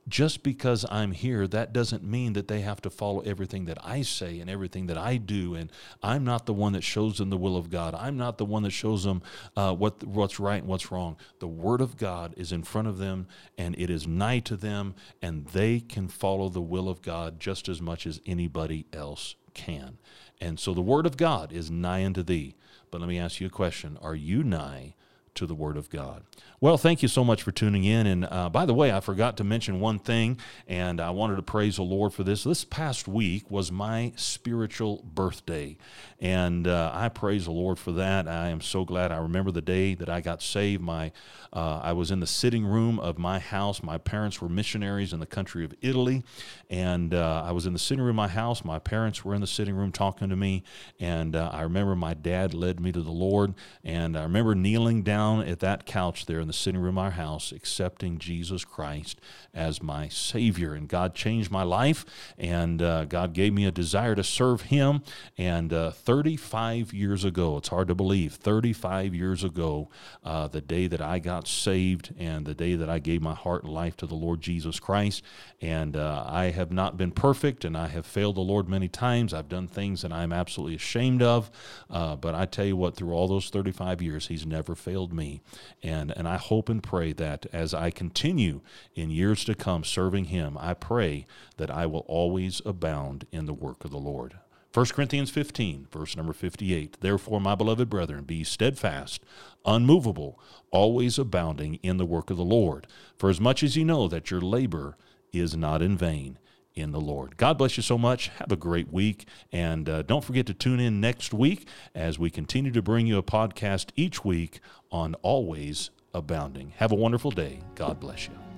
just 0.08 0.44
because 0.44 0.86
I'm 0.90 1.12
here, 1.12 1.48
that 1.48 1.72
doesn't 1.72 2.04
mean 2.04 2.34
that 2.34 2.48
they 2.48 2.62
have 2.62 2.82
to 2.82 2.90
follow 2.90 3.22
everything 3.22 3.66
that 3.66 3.78
I 3.84 4.02
say 4.02 4.40
and 4.40 4.50
everything 4.50 4.88
that 4.88 4.98
I 4.98 5.18
do. 5.18 5.56
And 5.56 5.72
I'm 6.02 6.26
not 6.26 6.46
the 6.46 6.54
one 6.54 6.74
that 6.74 6.84
shows 6.84 7.18
them 7.18 7.30
the 7.30 7.38
will 7.38 7.56
of 7.56 7.70
God. 7.70 7.96
I'm 7.96 8.18
not 8.18 8.38
the 8.38 8.46
one 8.46 8.64
that 8.64 8.72
shows 8.72 9.06
them 9.06 9.22
uh, 9.56 9.74
what 9.74 10.04
what's 10.04 10.40
right 10.40 10.60
and 10.60 10.68
what's 10.68 10.92
wrong. 10.92 11.16
The 11.40 11.48
Word 11.48 11.80
of 11.80 11.98
God 11.98 12.34
is 12.36 12.52
in 12.52 12.64
front 12.64 12.88
of 12.88 12.98
them, 12.98 13.28
and 13.58 13.76
it 13.78 13.90
is 13.90 14.06
nigh 14.06 14.40
to 14.40 14.58
them, 14.58 14.96
and 15.22 15.46
they 15.48 15.80
can 15.80 16.10
follow 16.10 16.50
the 16.50 16.62
will 16.62 16.90
of 16.90 17.02
God 17.02 17.40
just 17.40 17.70
as 17.70 17.82
much 17.82 18.06
as 18.06 18.20
anybody 18.26 18.86
else 18.92 19.36
can. 19.54 19.98
And 20.42 20.60
so 20.60 20.74
the 20.74 20.82
Word 20.82 21.06
of 21.06 21.16
God 21.16 21.54
is 21.54 21.72
nigh 21.72 22.06
unto 22.06 22.24
thee. 22.24 22.56
But 22.92 23.00
let 23.00 23.08
me 23.08 23.20
ask 23.20 23.40
you 23.40 23.48
a 23.48 23.52
question: 23.52 23.98
Are 24.02 24.16
you 24.16 24.44
nigh? 24.44 24.96
To 25.36 25.46
the 25.46 25.56
Word 25.56 25.78
of 25.78 25.90
God. 25.90 26.24
Well, 26.60 26.78
thank 26.78 27.02
you 27.02 27.10
so 27.10 27.26
much 27.26 27.44
for 27.44 27.52
tuning 27.52 27.84
in. 27.84 28.08
And 28.08 28.26
uh, 28.26 28.50
by 28.50 28.66
the 28.66 28.74
way, 28.74 28.92
I 28.92 29.02
forgot 29.02 29.36
to 29.38 29.44
mention 29.44 29.82
one 29.82 30.00
thing, 30.00 30.38
and 30.66 31.02
I 31.02 31.10
wanted 31.10 31.36
to 31.36 31.42
praise 31.42 31.76
the 31.76 31.84
Lord 31.84 32.14
for 32.14 32.24
this. 32.24 32.46
This 32.46 32.64
past 32.64 33.06
week 33.06 33.52
was 33.52 33.70
my 33.70 34.14
spiritual 34.16 35.04
birthday, 35.04 35.78
and 36.22 36.66
uh, 36.66 36.92
I 36.94 37.10
praise 37.10 37.46
the 37.46 37.52
Lord 37.52 37.80
for 37.80 37.92
that. 37.94 38.30
I 38.30 38.48
am 38.48 38.62
so 38.62 38.86
glad. 38.86 39.12
I 39.12 39.18
remember 39.18 39.52
the 39.52 39.62
day 39.62 39.94
that 39.96 40.08
I 40.08 40.22
got 40.22 40.42
saved. 40.42 40.82
My, 40.82 41.12
uh, 41.52 41.82
I 41.84 41.92
was 41.92 42.12
in 42.12 42.22
the 42.22 42.28
sitting 42.28 42.66
room 42.66 42.98
of 42.98 43.18
my 43.18 43.40
house. 43.40 43.84
My 43.84 43.98
parents 43.98 44.42
were 44.42 44.48
missionaries 44.48 45.12
in 45.12 45.20
the 45.20 45.26
country 45.26 45.66
of 45.66 45.74
Italy, 45.82 46.24
and 46.70 47.14
uh, 47.14 47.44
I 47.46 47.52
was 47.52 47.66
in 47.66 47.74
the 47.74 47.80
sitting 47.80 48.04
room 48.04 48.12
of 48.12 48.30
my 48.30 48.30
house. 48.30 48.64
My 48.64 48.80
parents 48.80 49.26
were 49.26 49.36
in 49.36 49.42
the 49.42 49.48
sitting 49.48 49.76
room 49.76 49.92
talking 49.92 50.30
to 50.30 50.38
me, 50.38 50.64
and 50.98 51.36
uh, 51.36 51.50
I 51.52 51.64
remember 51.64 51.94
my 51.96 52.14
dad 52.14 52.54
led 52.54 52.80
me 52.80 52.94
to 52.94 53.02
the 53.02 53.12
Lord, 53.12 53.54
and 53.84 54.18
I 54.18 54.24
remember 54.24 54.56
kneeling 54.56 55.04
down 55.04 55.23
down 55.24 55.48
at 55.48 55.60
that 55.60 55.86
couch 55.86 56.26
there 56.26 56.40
in 56.40 56.48
the 56.48 56.54
sitting 56.54 56.82
room 56.82 56.98
of 56.98 57.04
our 57.06 57.12
house, 57.12 57.52
accepting 57.52 58.18
Jesus 58.18 58.66
Christ 58.66 59.20
as 59.54 59.82
my 59.82 60.08
Savior. 60.08 60.74
And 60.74 60.88
God 60.88 61.16
changed 61.16 61.52
my 61.52 61.64
life, 61.64 62.06
and 62.38 62.82
uh, 62.82 63.06
God 63.06 63.34
gave 63.34 63.54
me 63.54 63.66
a 63.66 63.72
desire 63.72 64.16
to 64.16 64.24
serve 64.24 64.64
Him. 64.64 65.02
And 65.38 65.72
uh, 65.72 65.92
35 65.92 66.94
years 66.94 67.24
ago, 67.24 67.58
it's 67.58 67.70
hard 67.70 67.88
to 67.88 67.96
believe, 67.96 68.34
35 68.34 69.16
years 69.16 69.44
ago, 69.44 69.90
uh, 70.24 70.48
the 70.48 70.62
day 70.62 70.88
that 70.88 71.02
I 71.02 71.20
got 71.20 71.48
saved 71.48 72.14
and 72.18 72.46
the 72.46 72.56
day 72.56 72.76
that 72.76 72.90
I 72.90 73.00
gave 73.00 73.22
my 73.22 73.34
heart 73.34 73.64
and 73.64 73.74
life 73.74 73.96
to 73.98 74.06
the 74.06 74.16
Lord 74.16 74.42
Jesus 74.42 74.80
Christ. 74.80 75.24
And 75.62 75.96
uh, 75.96 76.26
I 76.28 76.46
have 76.46 76.72
not 76.72 76.98
been 76.98 77.12
perfect, 77.12 77.64
and 77.66 77.78
I 77.78 77.88
have 77.88 78.06
failed 78.06 78.36
the 78.36 78.42
Lord 78.42 78.68
many 78.68 78.88
times. 78.88 79.34
I've 79.34 79.50
done 79.50 79.68
things 79.68 80.02
that 80.02 80.12
I'm 80.12 80.34
absolutely 80.34 80.76
ashamed 80.76 81.22
of. 81.22 81.50
Uh, 81.90 82.16
but 82.16 82.36
I 82.36 82.46
tell 82.46 82.66
you 82.66 82.76
what, 82.76 82.96
through 82.96 83.14
all 83.14 83.28
those 83.28 83.50
35 83.50 84.02
years, 84.02 84.28
He's 84.28 84.46
never 84.46 84.76
failed 84.76 85.13
me. 85.14 85.42
And, 85.82 86.12
and 86.16 86.28
I 86.28 86.38
hope 86.38 86.70
and 86.70 86.82
pray 86.82 87.14
that 87.14 87.46
as 87.54 87.74
I 87.74 87.92
continue 87.92 88.62
in 88.96 89.12
years 89.12 89.46
to 89.46 89.56
come 89.56 89.84
serving 89.84 90.26
Him, 90.26 90.58
I 90.60 90.74
pray 90.74 91.26
that 91.58 91.70
I 91.72 91.86
will 91.86 92.06
always 92.08 92.62
abound 92.66 93.28
in 93.32 93.46
the 93.46 93.54
work 93.54 93.86
of 93.86 93.92
the 93.92 93.98
Lord. 93.98 94.36
1 94.74 94.88
Corinthians 94.88 95.30
15, 95.30 95.88
verse 95.92 96.18
number 96.18 96.34
58. 96.34 96.98
Therefore, 97.00 97.40
my 97.40 97.54
beloved 97.54 97.90
brethren, 97.90 98.24
be 98.24 98.44
steadfast, 98.44 99.24
unmovable, 99.66 100.40
always 100.72 101.20
abounding 101.20 101.76
in 101.84 101.98
the 101.98 102.08
work 102.08 102.32
of 102.32 102.38
the 102.38 102.44
Lord. 102.44 102.88
For 103.16 103.30
as 103.30 103.40
much 103.40 103.62
as 103.62 103.78
you 103.78 103.86
know 103.86 104.08
that 104.08 104.32
your 104.32 104.42
labor 104.42 104.98
is 105.32 105.56
not 105.56 105.84
in 105.84 105.96
vain 105.96 106.40
in 106.76 106.92
the 106.92 107.02
Lord. 107.02 107.38
God 107.38 107.58
bless 107.58 107.78
you 107.78 107.84
so 107.84 107.98
much. 107.98 108.30
Have 108.40 108.52
a 108.52 108.56
great 108.56 108.92
week. 108.92 109.28
And 109.52 109.88
uh, 109.88 110.02
don't 110.04 110.24
forget 110.24 110.46
to 110.48 110.54
tune 110.54 110.80
in 110.80 111.00
next 111.00 111.34
week 111.34 111.68
as 111.94 112.18
we 112.18 112.30
continue 112.30 112.72
to 112.72 112.82
bring 112.82 113.08
you 113.08 113.18
a 113.18 113.24
podcast 113.24 113.90
each 113.96 114.24
week 114.26 114.60
on 114.92 115.16
Always 115.16 115.90
Abounding. 116.14 116.74
Have 116.78 116.92
a 116.92 116.96
wonderful 116.96 117.32
day. 117.32 117.62
God 117.76 118.00
bless 118.00 118.28
you. 118.28 118.53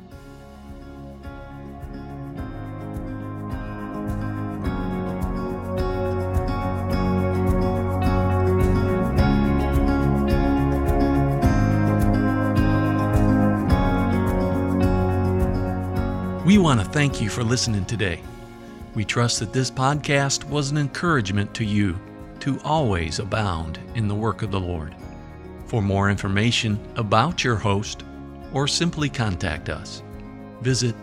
Want 16.65 16.79
to 16.79 16.85
thank 16.87 17.21
you 17.21 17.29
for 17.29 17.43
listening 17.43 17.85
today. 17.85 18.19
We 18.95 19.05
trust 19.05 19.39
that 19.39 19.53
this 19.53 19.69
podcast 19.69 20.45
was 20.45 20.71
an 20.71 20.79
encouragement 20.79 21.53
to 21.53 21.63
you 21.63 21.95
to 22.39 22.59
always 22.61 23.19
abound 23.19 23.77
in 23.93 24.07
the 24.07 24.15
work 24.15 24.41
of 24.41 24.49
the 24.49 24.59
Lord. 24.59 24.95
For 25.67 25.83
more 25.83 26.09
information 26.09 26.79
about 26.95 27.43
your 27.43 27.57
host, 27.57 28.03
or 28.51 28.67
simply 28.67 29.09
contact 29.09 29.69
us, 29.69 30.01
visit 30.63 30.95